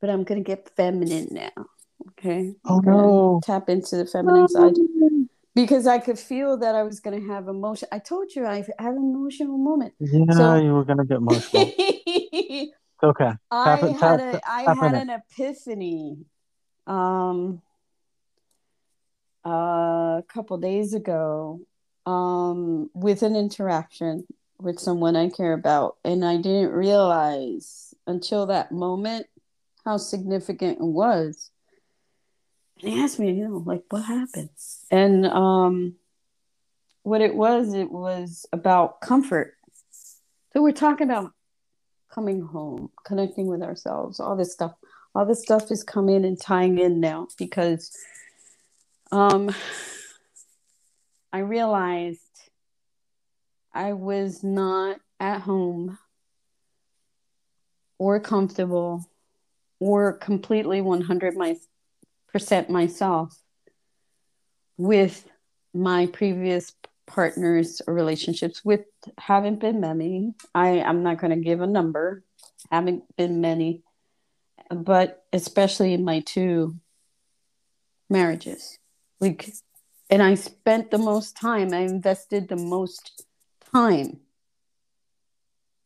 but 0.00 0.10
I'm 0.10 0.24
gonna 0.24 0.40
get 0.40 0.70
feminine 0.76 1.28
now. 1.30 1.66
Okay. 2.10 2.54
Oh 2.64 2.80
no. 2.80 3.40
Tap 3.44 3.68
into 3.68 3.96
the 3.96 4.06
feminine 4.06 4.42
oh. 4.44 4.46
side 4.46 4.74
because 5.58 5.88
I 5.88 5.98
could 5.98 6.20
feel 6.20 6.56
that 6.58 6.76
I 6.76 6.84
was 6.84 7.00
going 7.00 7.20
to 7.20 7.26
have 7.32 7.48
emotion. 7.48 7.88
I 7.90 7.98
told 7.98 8.32
you 8.32 8.46
I 8.46 8.58
had 8.78 8.94
an 8.94 9.12
emotional 9.12 9.58
moment. 9.58 9.92
Yeah, 9.98 10.32
so, 10.32 10.54
you 10.54 10.72
were 10.72 10.84
going 10.84 10.98
to 10.98 11.04
get 11.04 11.16
emotional. 11.16 11.64
okay. 13.02 13.32
I 13.50 13.80
tap, 13.80 13.80
had 13.80 14.20
tap, 14.20 14.34
a, 14.34 14.40
I 14.48 14.72
had 14.72 14.94
an 14.94 15.10
epiphany 15.10 16.18
um, 16.86 17.60
uh, 19.44 20.20
a 20.20 20.24
couple 20.28 20.58
days 20.58 20.94
ago 20.94 21.60
um, 22.06 22.88
with 22.94 23.24
an 23.24 23.34
interaction 23.34 24.28
with 24.60 24.78
someone 24.78 25.16
I 25.16 25.28
care 25.28 25.54
about. 25.54 25.96
And 26.04 26.24
I 26.24 26.36
didn't 26.36 26.70
realize 26.70 27.94
until 28.06 28.46
that 28.46 28.70
moment 28.70 29.26
how 29.84 29.96
significant 29.96 30.78
it 30.78 30.84
was. 30.84 31.50
And 32.82 32.92
he 32.92 33.02
asked 33.02 33.18
me, 33.18 33.32
you 33.32 33.48
know, 33.48 33.62
like 33.64 33.82
what 33.90 34.04
happened? 34.04 34.50
And 34.90 35.26
um 35.26 35.94
what 37.02 37.20
it 37.20 37.34
was, 37.34 37.72
it 37.72 37.90
was 37.90 38.46
about 38.52 39.00
comfort. 39.00 39.54
So 40.52 40.62
we're 40.62 40.72
talking 40.72 41.08
about 41.08 41.32
coming 42.10 42.42
home, 42.42 42.90
connecting 43.04 43.46
with 43.46 43.62
ourselves, 43.62 44.20
all 44.20 44.36
this 44.36 44.52
stuff. 44.52 44.74
All 45.14 45.24
this 45.24 45.42
stuff 45.42 45.70
is 45.70 45.82
coming 45.82 46.24
and 46.24 46.40
tying 46.40 46.78
in 46.78 47.00
now 47.00 47.28
because 47.38 47.96
um 49.10 49.54
I 51.32 51.40
realized 51.40 52.20
I 53.74 53.92
was 53.92 54.42
not 54.42 54.98
at 55.20 55.40
home 55.40 55.98
or 57.98 58.20
comfortable 58.20 59.04
or 59.80 60.12
completely 60.14 60.80
100 60.80 61.36
my, 61.36 61.56
myself 62.70 63.40
with 64.76 65.28
my 65.74 66.06
previous 66.06 66.72
partners 67.06 67.80
or 67.86 67.94
relationships 67.94 68.64
with 68.64 68.82
haven't 69.18 69.60
been 69.60 69.80
many. 69.80 70.34
I 70.54 70.80
i'm 70.80 71.02
not 71.02 71.18
going 71.18 71.30
to 71.30 71.44
give 71.44 71.60
a 71.60 71.66
number. 71.66 72.22
Haven't 72.70 73.04
been 73.16 73.40
many. 73.40 73.82
But 74.70 75.24
especially 75.32 75.94
in 75.94 76.04
my 76.04 76.20
two 76.20 76.76
marriages. 78.10 78.78
Like 79.20 79.50
and 80.10 80.22
i 80.22 80.34
spent 80.34 80.90
the 80.90 80.98
most 80.98 81.36
time 81.36 81.72
i 81.72 81.80
invested 81.80 82.48
the 82.48 82.56
most 82.56 83.24
time 83.74 84.20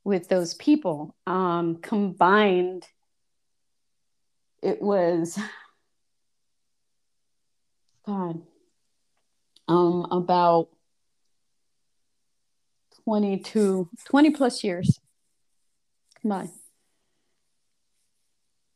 with 0.05 0.29
those 0.29 0.55
people. 0.55 1.15
Um, 1.27 1.77
combined 1.77 2.87
it 4.63 4.81
was 4.81 5.39
god. 8.07 8.43
Um, 9.69 10.07
about 10.11 10.69
22 13.05 13.89
20 14.05 14.31
plus 14.31 14.63
years. 14.65 15.01
Combined 16.21 16.51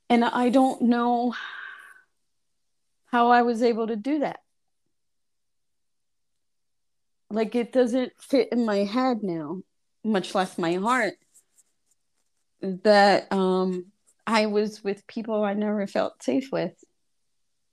and 0.08 0.24
i 0.24 0.48
don't 0.48 0.82
know 0.82 1.34
how 3.06 3.30
i 3.30 3.42
was 3.42 3.62
able 3.62 3.86
to 3.86 3.96
do 3.96 4.20
that. 4.20 4.40
Like 7.30 7.54
it 7.54 7.72
doesn't 7.72 8.12
fit 8.20 8.50
in 8.52 8.64
my 8.64 8.78
head 8.78 9.22
now 9.22 9.62
much 10.04 10.34
less 10.34 10.58
my 10.58 10.74
heart 10.74 11.14
that 12.62 13.30
um 13.32 13.86
i 14.26 14.46
was 14.46 14.82
with 14.84 15.06
people 15.06 15.42
i 15.42 15.52
never 15.52 15.86
felt 15.86 16.22
safe 16.22 16.50
with 16.52 16.72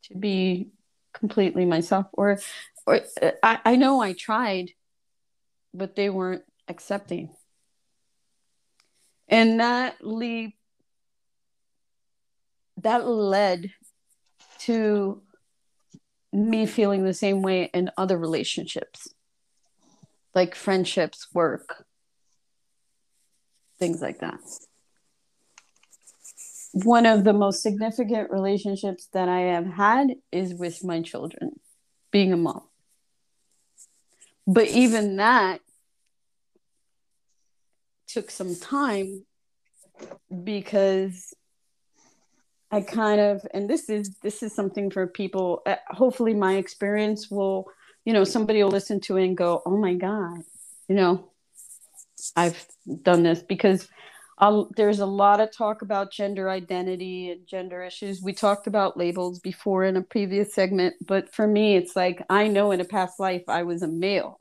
to 0.04 0.18
be 0.18 0.70
completely 1.14 1.66
myself 1.66 2.07
or 2.14 2.39
or 2.86 3.01
uh, 3.22 3.32
i, 3.41 3.59
I 3.66 3.76
know 3.76 4.01
i 4.01 4.14
tried 4.14 4.72
but 5.74 5.95
they 5.95 6.09
weren't 6.09 6.43
accepting 6.68 7.30
and 9.28 9.59
that 9.59 9.95
lead 10.01 10.53
that 12.78 13.07
led 13.07 13.72
to 14.59 15.22
me 16.32 16.66
feeling 16.66 17.03
the 17.03 17.14
same 17.14 17.41
way 17.41 17.70
in 17.74 17.91
other 17.97 18.18
relationships 18.18 19.14
like 20.36 20.55
friendships, 20.55 21.28
work, 21.34 21.86
things 23.80 24.01
like 24.01 24.20
that. 24.20 24.39
One 26.74 27.05
of 27.05 27.24
the 27.24 27.34
most 27.34 27.61
significant 27.61 28.32
relationships 28.32 29.07
that 29.13 29.30
I 29.30 29.41
have 29.41 29.67
had 29.67 30.15
is 30.32 30.53
with 30.53 30.84
my 30.84 31.01
children, 31.01 31.59
being 32.11 32.34
a 32.34 32.38
mom. 32.38 32.63
But 34.45 34.67
even 34.67 35.17
that 35.17 35.61
took 38.07 38.30
some 38.30 38.55
time 38.55 39.26
because 40.43 41.34
I 42.69 42.82
kind 42.82 43.21
of 43.21 43.41
and 43.53 43.69
this 43.69 43.89
is 43.89 44.15
this 44.21 44.43
is 44.43 44.53
something 44.53 44.91
for 44.91 45.07
people 45.07 45.61
uh, 45.65 45.76
hopefully 45.89 46.34
my 46.34 46.55
experience 46.55 47.30
will 47.32 47.71
you 48.05 48.13
know, 48.13 48.24
somebody 48.24 48.61
will 48.63 48.71
listen 48.71 48.99
to 49.01 49.17
it 49.17 49.26
and 49.26 49.38
go, 49.38 49.61
oh 49.65 49.78
my 49.78 49.93
God, 49.93 50.39
you 50.88 50.95
know, 50.95 51.32
I've 52.36 52.65
done 53.01 53.24
this 53.24 53.41
because 53.41 53.88
There's 54.76 55.00
a 55.00 55.06
lot 55.06 55.39
of 55.39 55.52
talk 55.52 55.82
about 55.82 56.12
gender 56.12 56.50
identity 56.50 57.30
and 57.30 57.46
gender 57.48 57.84
issues. 57.84 58.22
We 58.22 58.34
talked 58.34 58.68
about 58.68 58.98
labels 58.98 59.39
before 59.39 59.84
in 59.84 59.98
a 59.98 60.02
previous 60.02 60.54
segment, 60.54 60.96
but 61.06 61.34
for 61.34 61.48
me, 61.48 61.76
it's 61.76 61.96
like 61.96 62.26
I 62.30 62.48
know 62.48 62.72
in 62.72 62.82
a 62.82 62.86
past 62.86 63.20
life 63.20 63.44
I 63.48 63.64
was 63.64 63.82
a 63.82 63.88
male. 63.88 64.39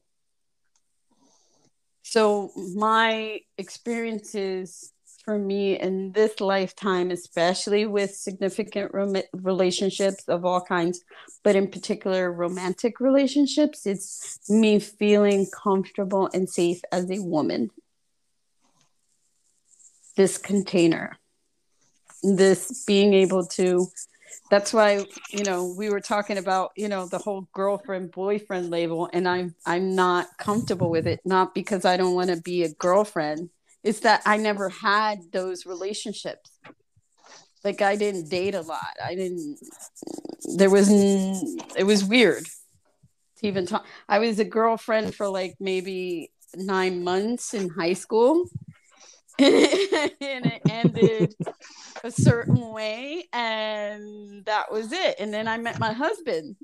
So 2.02 2.50
my 2.74 3.40
experiences 3.58 4.92
for 5.24 5.38
me 5.38 5.78
in 5.78 6.12
this 6.12 6.40
lifetime, 6.40 7.10
especially 7.10 7.86
with 7.86 8.14
significant 8.14 8.92
rom- 8.92 9.16
relationships 9.32 10.24
of 10.28 10.44
all 10.44 10.60
kinds, 10.60 11.00
but 11.44 11.54
in 11.54 11.68
particular 11.68 12.32
romantic 12.32 12.98
relationships, 12.98 13.86
it's 13.86 14.50
me 14.50 14.78
feeling 14.78 15.46
comfortable 15.52 16.28
and 16.34 16.48
safe 16.48 16.80
as 16.90 17.10
a 17.10 17.20
woman. 17.20 17.70
This 20.16 20.38
container, 20.38 21.18
this 22.22 22.84
being 22.84 23.14
able 23.14 23.46
to 23.46 23.86
that's 24.50 24.72
why 24.72 25.04
you 25.30 25.44
know 25.44 25.74
we 25.76 25.90
were 25.90 26.00
talking 26.00 26.38
about 26.38 26.70
you 26.74 26.88
know 26.88 27.06
the 27.06 27.18
whole 27.18 27.46
girlfriend 27.52 28.10
boyfriend 28.10 28.70
label 28.70 29.10
and 29.12 29.28
i'm 29.28 29.54
i'm 29.66 29.94
not 29.94 30.26
comfortable 30.38 30.88
with 30.88 31.06
it 31.06 31.20
not 31.26 31.54
because 31.54 31.84
i 31.84 31.98
don't 31.98 32.14
want 32.14 32.30
to 32.30 32.40
be 32.40 32.62
a 32.62 32.72
girlfriend 32.74 33.50
it's 33.84 34.00
that 34.00 34.22
I 34.24 34.36
never 34.36 34.68
had 34.68 35.32
those 35.32 35.66
relationships. 35.66 36.50
Like 37.64 37.82
I 37.82 37.96
didn't 37.96 38.28
date 38.28 38.54
a 38.54 38.60
lot. 38.60 38.94
I 39.02 39.14
didn't. 39.14 39.58
There 40.56 40.70
was. 40.70 40.88
It 40.90 41.84
was 41.84 42.04
weird 42.04 42.44
to 42.44 43.46
even 43.46 43.66
talk. 43.66 43.84
I 44.08 44.18
was 44.18 44.38
a 44.38 44.44
girlfriend 44.44 45.14
for 45.14 45.28
like 45.28 45.54
maybe 45.60 46.30
nine 46.54 47.04
months 47.04 47.54
in 47.54 47.70
high 47.70 47.92
school, 47.92 48.48
and 49.42 50.46
it 50.46 50.62
ended 50.68 51.34
a 52.04 52.10
certain 52.10 52.72
way, 52.72 53.28
and 53.32 54.44
that 54.46 54.70
was 54.70 54.92
it. 54.92 55.16
And 55.18 55.32
then 55.32 55.48
I 55.48 55.58
met 55.58 55.78
my 55.78 55.92
husband. 55.92 56.56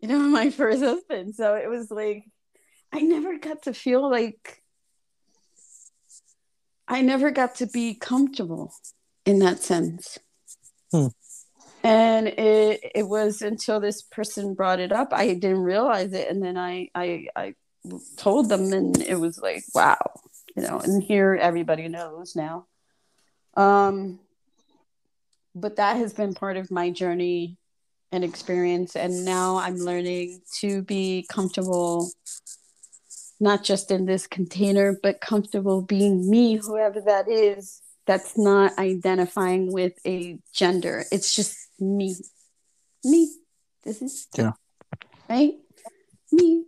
You 0.00 0.08
know, 0.08 0.18
my 0.28 0.50
first 0.50 0.82
husband. 0.82 1.34
So 1.34 1.54
it 1.54 1.68
was 1.68 1.90
like 1.90 2.24
I 2.92 3.00
never 3.00 3.38
got 3.38 3.62
to 3.62 3.74
feel 3.74 4.08
like 4.08 4.62
I 6.86 7.00
never 7.00 7.30
got 7.30 7.56
to 7.56 7.66
be 7.66 7.94
comfortable 7.94 8.74
in 9.24 9.38
that 9.38 9.60
sense. 9.60 10.18
Hmm. 10.90 11.06
And 11.84 12.28
it 12.28 12.80
it 12.94 13.08
was 13.08 13.42
until 13.42 13.80
this 13.80 14.02
person 14.02 14.54
brought 14.54 14.78
it 14.78 14.92
up, 14.92 15.08
I 15.12 15.34
didn't 15.34 15.62
realize 15.62 16.12
it, 16.12 16.28
and 16.30 16.42
then 16.42 16.56
I 16.56 16.90
I 16.94 17.26
I 17.34 17.54
told 18.16 18.48
them, 18.48 18.72
and 18.72 19.00
it 19.02 19.16
was 19.16 19.38
like, 19.38 19.64
wow, 19.74 19.98
you 20.56 20.62
know. 20.62 20.78
And 20.78 21.02
here 21.02 21.38
everybody 21.40 21.88
knows 21.88 22.36
now. 22.36 22.66
Um, 23.54 24.20
but 25.54 25.76
that 25.76 25.96
has 25.96 26.12
been 26.14 26.34
part 26.34 26.56
of 26.56 26.70
my 26.70 26.90
journey 26.90 27.58
and 28.10 28.24
experience, 28.24 28.96
and 28.96 29.24
now 29.24 29.56
I'm 29.56 29.76
learning 29.76 30.42
to 30.60 30.82
be 30.82 31.26
comfortable 31.30 32.10
not 33.42 33.64
just 33.64 33.90
in 33.90 34.06
this 34.06 34.28
container, 34.28 34.96
but 35.02 35.20
comfortable 35.20 35.82
being 35.82 36.30
me, 36.30 36.54
whoever 36.56 37.00
that 37.00 37.28
is, 37.28 37.82
that's 38.06 38.38
not 38.38 38.78
identifying 38.78 39.72
with 39.72 39.94
a 40.06 40.38
gender. 40.52 41.04
It's 41.10 41.34
just 41.34 41.56
me. 41.80 42.14
Me. 43.04 43.34
This 43.82 44.00
is 44.00 44.28
yeah. 44.36 44.52
Right? 45.28 45.54
Me. 46.30 46.64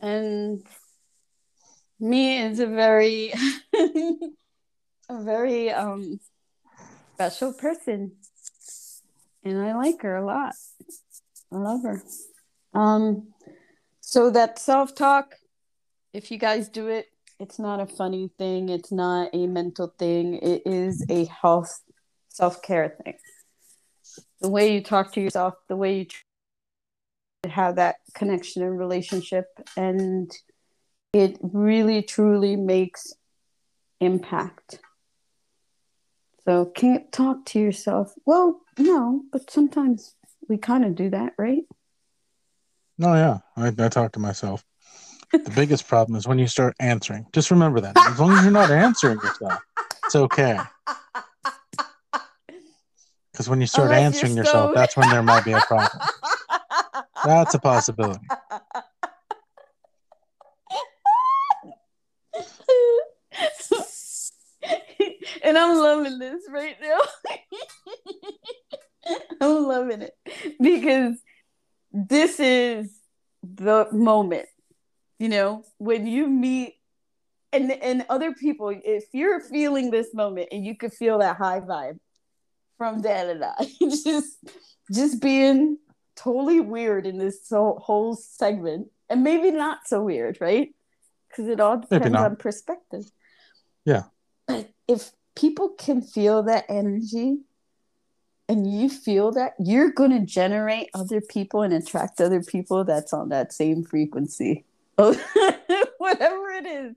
And 0.00 0.64
me 2.00 2.38
is 2.38 2.60
a 2.60 2.66
very 2.66 3.32
a 3.74 5.22
very 5.22 5.70
um 5.70 6.18
special 7.14 7.52
person. 7.52 8.12
And 9.44 9.58
I 9.58 9.74
like 9.74 10.02
her 10.02 10.16
a 10.16 10.24
lot. 10.24 10.54
I 11.52 11.56
love 11.56 11.82
her. 11.82 12.02
Um 12.74 13.28
so 14.00 14.30
that 14.30 14.58
self-talk 14.58 15.34
if 16.12 16.30
you 16.30 16.38
guys 16.38 16.68
do 16.68 16.88
it, 16.88 17.06
it's 17.38 17.58
not 17.58 17.80
a 17.80 17.86
funny 17.86 18.30
thing. 18.38 18.68
It's 18.68 18.92
not 18.92 19.30
a 19.32 19.46
mental 19.46 19.94
thing. 19.98 20.34
It 20.34 20.62
is 20.66 21.04
a 21.08 21.26
health 21.26 21.80
self 22.28 22.62
care 22.62 22.96
thing. 23.02 23.14
The 24.40 24.48
way 24.48 24.74
you 24.74 24.82
talk 24.82 25.12
to 25.12 25.20
yourself, 25.20 25.54
the 25.68 25.76
way 25.76 26.00
you 27.44 27.50
have 27.50 27.76
that 27.76 27.96
connection 28.14 28.62
and 28.62 28.78
relationship, 28.78 29.46
and 29.76 30.30
it 31.12 31.38
really 31.42 32.02
truly 32.02 32.56
makes 32.56 33.12
impact. 34.00 34.80
So 36.44 36.66
can't 36.66 37.10
talk 37.12 37.44
to 37.46 37.60
yourself. 37.60 38.14
Well, 38.24 38.60
no, 38.78 39.22
but 39.32 39.50
sometimes 39.50 40.14
we 40.48 40.56
kind 40.56 40.84
of 40.84 40.94
do 40.94 41.10
that, 41.10 41.34
right? 41.38 41.64
No, 42.98 43.14
yeah, 43.14 43.38
I, 43.56 43.68
I 43.68 43.88
talk 43.88 44.12
to 44.12 44.20
myself. 44.20 44.64
The 45.32 45.52
biggest 45.54 45.86
problem 45.86 46.16
is 46.16 46.26
when 46.26 46.38
you 46.38 46.46
start 46.46 46.74
answering. 46.80 47.26
Just 47.32 47.50
remember 47.50 47.80
that. 47.80 47.96
As 47.96 48.18
long 48.18 48.32
as 48.32 48.42
you're 48.42 48.52
not 48.52 48.70
answering 48.70 49.18
yourself, 49.18 49.62
it's 50.04 50.16
okay. 50.16 50.58
Because 53.32 53.48
when 53.48 53.60
you 53.62 53.66
start 53.66 53.86
Unless 53.90 54.02
answering 54.02 54.36
yourself, 54.36 54.72
that's 54.74 54.98
when 54.98 55.08
there 55.08 55.22
might 55.22 55.46
be 55.46 55.52
a 55.52 55.60
problem. 55.60 56.02
That's 57.24 57.54
a 57.54 57.58
possibility. 57.58 58.26
And 65.42 65.58
I'm 65.58 65.76
loving 65.78 66.18
this 66.18 66.42
right 66.50 66.76
now. 66.80 67.00
I'm 69.40 69.64
loving 69.64 70.02
it 70.02 70.14
because 70.60 71.16
this 71.92 72.38
is 72.38 72.92
the 73.42 73.88
moment, 73.92 74.46
you 75.18 75.28
know, 75.28 75.64
when 75.78 76.06
you 76.06 76.28
meet 76.28 76.76
and 77.52 77.70
and 77.70 78.06
other 78.08 78.32
people. 78.32 78.68
If 78.70 79.04
you're 79.12 79.40
feeling 79.40 79.90
this 79.90 80.14
moment 80.14 80.48
and 80.52 80.64
you 80.64 80.76
could 80.76 80.92
feel 80.92 81.18
that 81.18 81.36
high 81.36 81.60
vibe 81.60 81.98
from 82.78 83.00
Dan 83.02 83.28
and 83.30 83.44
I, 83.44 83.66
just 83.80 84.38
just 84.92 85.20
being 85.20 85.78
totally 86.16 86.60
weird 86.60 87.06
in 87.06 87.18
this 87.18 87.48
whole, 87.50 88.14
segment, 88.14 88.88
and 89.08 89.24
maybe 89.24 89.50
not 89.50 89.80
so 89.86 90.02
weird, 90.02 90.38
right? 90.40 90.74
Because 91.28 91.48
it 91.48 91.60
all 91.60 91.78
depends 91.78 92.16
on 92.16 92.36
perspective. 92.36 93.10
Yeah. 93.84 94.04
But 94.46 94.70
if 94.86 95.10
people 95.40 95.70
can 95.70 96.02
feel 96.02 96.42
that 96.42 96.66
energy 96.68 97.38
and 98.48 98.70
you 98.70 98.90
feel 98.90 99.32
that, 99.32 99.54
you're 99.58 99.90
going 99.90 100.10
to 100.10 100.26
generate 100.26 100.90
other 100.92 101.20
people 101.20 101.62
and 101.62 101.72
attract 101.72 102.20
other 102.20 102.42
people 102.42 102.84
that's 102.84 103.12
on 103.12 103.28
that 103.30 103.52
same 103.52 103.84
frequency. 103.84 104.64
Whatever 104.96 106.50
it 106.50 106.66
is. 106.66 106.96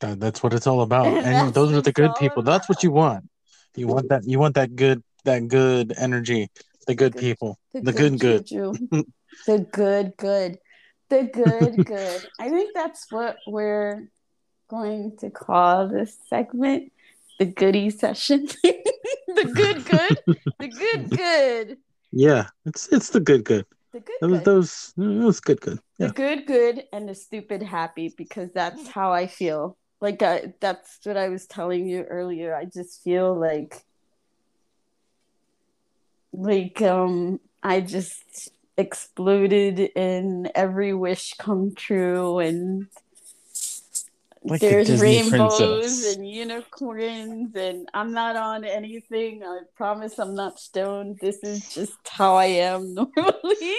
That, 0.00 0.18
that's 0.18 0.42
what 0.42 0.54
it's 0.54 0.66
all 0.66 0.80
about. 0.80 1.06
And 1.06 1.26
And, 1.26 1.54
those 1.54 1.72
are 1.72 1.82
the 1.82 1.92
good 1.92 2.14
people. 2.18 2.42
That's 2.42 2.68
what 2.68 2.82
you 2.82 2.90
want. 2.90 3.28
You 3.76 3.86
want 3.86 4.08
that. 4.08 4.26
You 4.26 4.38
want 4.38 4.54
that 4.54 4.74
good. 4.74 5.02
That 5.24 5.46
good 5.48 5.92
energy. 5.98 6.48
The 6.86 6.94
good 6.94 7.12
Good- 7.12 7.20
people. 7.20 7.58
The 7.74 7.92
good 7.92 8.18
good. 8.18 8.46
juju. 8.46 8.72
the 9.46 9.58
good 9.70 10.14
good. 10.16 10.58
The 11.10 11.24
good 11.24 11.84
good. 11.84 12.26
I 12.40 12.48
think 12.48 12.70
that's 12.74 13.12
what 13.12 13.36
we're 13.46 14.08
going 14.68 15.18
to 15.18 15.28
call 15.30 15.88
this 15.88 16.16
segment 16.30 16.90
the 17.40 17.46
goodie 17.46 17.88
session. 17.90 18.46
the 18.62 19.52
good 19.54 19.84
good. 19.86 20.36
The 20.58 20.68
good 20.68 21.10
good. 21.16 21.78
Yeah, 22.12 22.48
it's 22.66 22.86
it's 22.92 23.10
the 23.10 23.20
good 23.20 23.44
good. 23.44 23.64
The 23.92 24.00
good 24.00 24.16
Those 24.20 24.30
good. 24.30 24.44
those 24.44 24.92
those 24.96 25.40
good 25.40 25.60
good. 25.60 25.78
the 25.98 26.10
good 26.10 26.46
good 26.46 26.84
and 26.92 27.08
the 27.08 27.14
stupid 27.14 27.62
happy 27.62 28.14
because 28.16 28.50
that's 28.52 28.86
how 28.86 29.12
i 29.12 29.26
feel 29.26 29.76
like 30.00 30.22
I, 30.22 30.54
that's 30.60 31.00
what 31.02 31.16
i 31.16 31.28
was 31.28 31.46
telling 31.46 31.88
you 31.88 32.02
earlier 32.02 32.54
i 32.54 32.66
just 32.66 33.02
feel 33.02 33.34
like 33.38 33.82
like 36.32 36.80
um 36.82 37.40
i 37.64 37.80
just 37.80 38.50
exploded 38.78 39.90
and 39.96 40.52
every 40.54 40.94
wish 40.94 41.34
come 41.38 41.74
true 41.74 42.38
and 42.38 42.86
Like 44.42 44.60
there's 44.62 44.86
Disney 44.86 45.22
rainbows 45.22 45.58
princess. 45.58 46.16
and 46.16 46.28
unicorns 46.28 47.54
and 47.54 47.86
i'm 47.92 48.12
not 48.12 48.36
on 48.36 48.64
anything. 48.64 49.42
I 49.44 49.60
promise 49.76 50.18
i'm 50.18 50.34
not 50.34 50.58
stoned. 50.58 51.18
This 51.20 51.38
is 51.42 51.74
just 51.74 51.92
how 52.08 52.36
i 52.36 52.46
am 52.46 52.94
normally. 52.94 53.76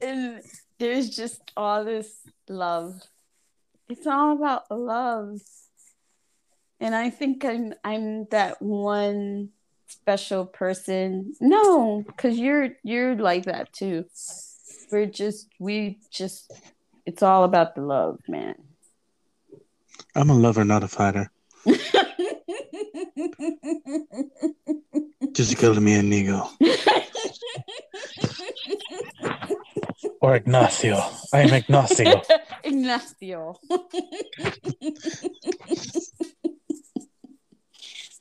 And 0.00 0.42
there's 0.78 1.10
just 1.10 1.40
all 1.56 1.84
this 1.84 2.20
love. 2.48 3.00
It's 3.88 4.06
all 4.06 4.36
about 4.36 4.70
love. 4.70 5.40
And 6.78 6.94
i 6.94 7.10
think 7.10 7.44
i'm 7.44 7.74
i'm 7.82 8.26
that 8.26 8.62
one 8.62 9.48
special 9.88 10.46
person. 10.46 11.34
No 11.40 12.04
because 12.06 12.38
you're 12.38 12.70
you're 12.84 13.16
like 13.16 13.46
that 13.46 13.72
too. 13.72 14.04
We're 14.92 15.06
just 15.06 15.48
we 15.58 15.98
just 16.12 16.52
it's 17.04 17.24
all 17.24 17.42
about 17.42 17.74
the 17.74 17.82
love 17.82 18.20
man 18.28 18.54
I'm 20.16 20.30
a 20.30 20.34
lover, 20.34 20.64
not 20.64 20.82
a 20.82 20.88
fighter. 20.88 21.30
Just 25.32 25.58
call 25.58 25.74
me 25.74 25.94
amigo 25.98 26.48
or 30.22 30.36
Ignacio. 30.36 30.96
I 31.34 31.40
am 31.40 31.52
Ignacio. 31.52 32.22
Ignacio. 32.64 33.56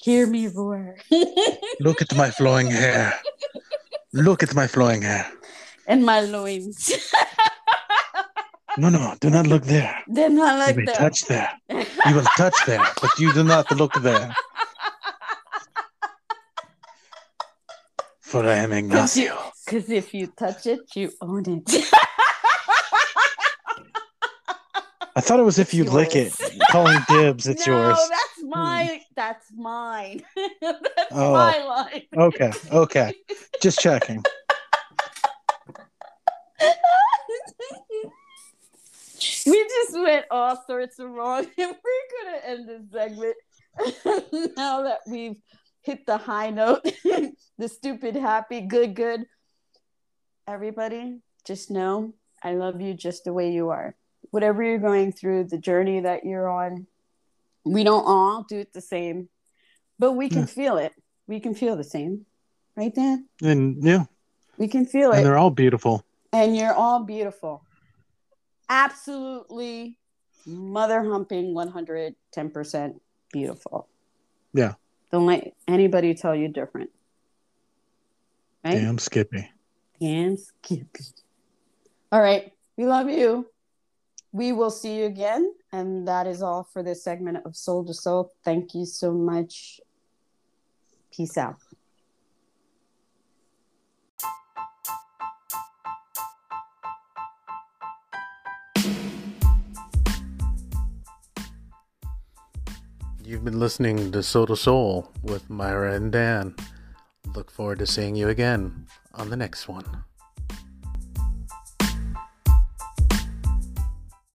Hear 0.01 0.27
me 0.27 0.47
roar. 0.47 0.97
Look 1.79 2.01
at 2.01 2.13
my 2.15 2.29
flowing 2.29 2.69
hair. 2.69 3.13
Look 4.13 4.43
at 4.43 4.53
my 4.53 4.67
flowing 4.67 5.01
hair. 5.01 5.31
and 5.87 6.05
my 6.05 6.19
loins. 6.21 6.91
No, 8.77 8.89
no, 8.89 9.15
do 9.21 9.29
not 9.29 9.47
look 9.47 9.63
there. 9.63 10.03
They're 10.07 10.29
not 10.29 10.53
You 10.53 10.59
like 10.59 10.75
may 10.75 10.85
that. 10.85 10.95
touch 10.95 11.21
there. 11.25 11.49
You 11.69 12.15
will 12.15 12.23
touch 12.37 12.55
there, 12.65 12.83
but 13.01 13.11
you 13.17 13.31
do 13.33 13.43
not 13.43 13.71
look 13.71 13.93
there. 14.01 14.33
For 18.19 18.43
I 18.45 18.55
am 18.55 18.73
Ignacio. 18.73 19.37
Because 19.65 19.89
if 19.89 20.13
you 20.13 20.27
touch 20.27 20.65
it, 20.67 20.81
you 20.95 21.11
own 21.21 21.43
it. 21.47 21.91
I 25.17 25.21
thought 25.21 25.39
it 25.39 25.43
was 25.43 25.57
if 25.59 25.73
you 25.73 25.85
lick 25.85 26.13
it. 26.15 26.33
Calling 26.71 26.99
dibs, 27.07 27.47
it's 27.47 27.65
no, 27.67 27.73
yours. 27.87 27.97
that's 28.09 28.41
hmm. 28.41 28.49
mine. 28.49 28.99
That's 29.15 29.45
mine. 29.55 30.21
that's 30.61 31.11
Oh. 31.11 31.31
my 31.31 31.63
line. 31.63 32.01
Okay, 32.17 32.51
okay. 32.71 33.13
Just 33.61 33.79
checking. 33.79 34.21
we 39.51 39.63
just 39.63 39.93
went 39.99 40.25
all 40.31 40.61
sorts 40.67 40.99
of 40.99 41.09
wrong, 41.09 41.45
and 41.57 41.75
we're 41.83 42.23
gonna 42.23 42.37
end 42.45 42.67
this 42.69 42.91
segment 42.91 43.35
now 44.57 44.83
that 44.83 44.99
we've 45.07 45.35
hit 45.81 46.05
the 46.05 46.17
high 46.17 46.49
note, 46.49 46.83
the 47.57 47.67
stupid, 47.67 48.15
happy, 48.15 48.61
good, 48.61 48.95
good. 48.95 49.25
Everybody, 50.47 51.19
just 51.45 51.71
know 51.71 52.13
I 52.43 52.53
love 52.53 52.81
you 52.81 52.93
just 52.93 53.23
the 53.23 53.33
way 53.33 53.51
you 53.51 53.69
are. 53.69 53.95
Whatever 54.31 54.63
you're 54.63 54.77
going 54.79 55.11
through, 55.11 55.45
the 55.45 55.57
journey 55.57 56.01
that 56.01 56.25
you're 56.25 56.49
on, 56.49 56.87
we 57.63 57.83
don't 57.83 58.05
all 58.05 58.43
do 58.47 58.59
it 58.59 58.73
the 58.73 58.81
same, 58.81 59.29
but 59.97 60.13
we 60.13 60.29
can 60.29 60.39
Yeah. 60.41 60.45
feel 60.45 60.77
it. 60.77 60.93
We 61.27 61.39
can 61.39 61.55
feel 61.55 61.75
the 61.75 61.83
same, 61.83 62.25
right, 62.75 62.93
Dan? 62.93 63.27
And 63.41 63.83
yeah, 63.83 64.05
We 64.57 64.67
can 64.67 64.85
feel 64.85 65.11
it 65.11 65.17
and 65.17 65.25
they're 65.25 65.37
all 65.37 65.49
beautiful. 65.49 66.03
and 66.31 66.55
you're 66.55 66.73
all 66.73 67.03
beautiful. 67.03 67.65
Absolutely 68.69 69.97
mother 70.45 71.03
humping 71.03 71.53
110% 71.53 72.99
beautiful. 73.31 73.87
Yeah. 74.53 74.73
Don't 75.11 75.25
let 75.25 75.53
anybody 75.67 76.13
tell 76.13 76.35
you 76.35 76.47
different. 76.47 76.89
Right? 78.63 78.73
Damn 78.73 78.97
Skippy. 78.97 79.49
Damn 79.99 80.37
Skippy. 80.37 81.05
All 82.11 82.21
right. 82.21 82.51
We 82.77 82.85
love 82.85 83.09
you. 83.09 83.47
We 84.31 84.51
will 84.51 84.71
see 84.71 84.97
you 84.97 85.05
again. 85.05 85.53
And 85.71 86.07
that 86.07 86.27
is 86.27 86.41
all 86.41 86.63
for 86.63 86.83
this 86.83 87.03
segment 87.03 87.45
of 87.45 87.55
Soul 87.55 87.85
to 87.85 87.93
Soul. 87.93 88.31
Thank 88.43 88.73
you 88.73 88.85
so 88.85 89.11
much. 89.13 89.79
Peace 91.11 91.37
out. 91.37 91.55
You've 103.27 103.43
been 103.43 103.59
listening 103.59 104.11
to 104.11 104.21
Soul 104.21 104.55
Soul 104.55 105.11
with 105.23 105.49
Myra 105.49 105.95
and 105.95 106.11
Dan. 106.11 106.55
Look 107.33 107.49
forward 107.49 107.79
to 107.79 107.87
seeing 107.87 108.15
you 108.15 108.29
again 108.29 108.85
on 109.15 109.31
the 109.31 109.35
next 109.35 109.67
one. 109.67 110.03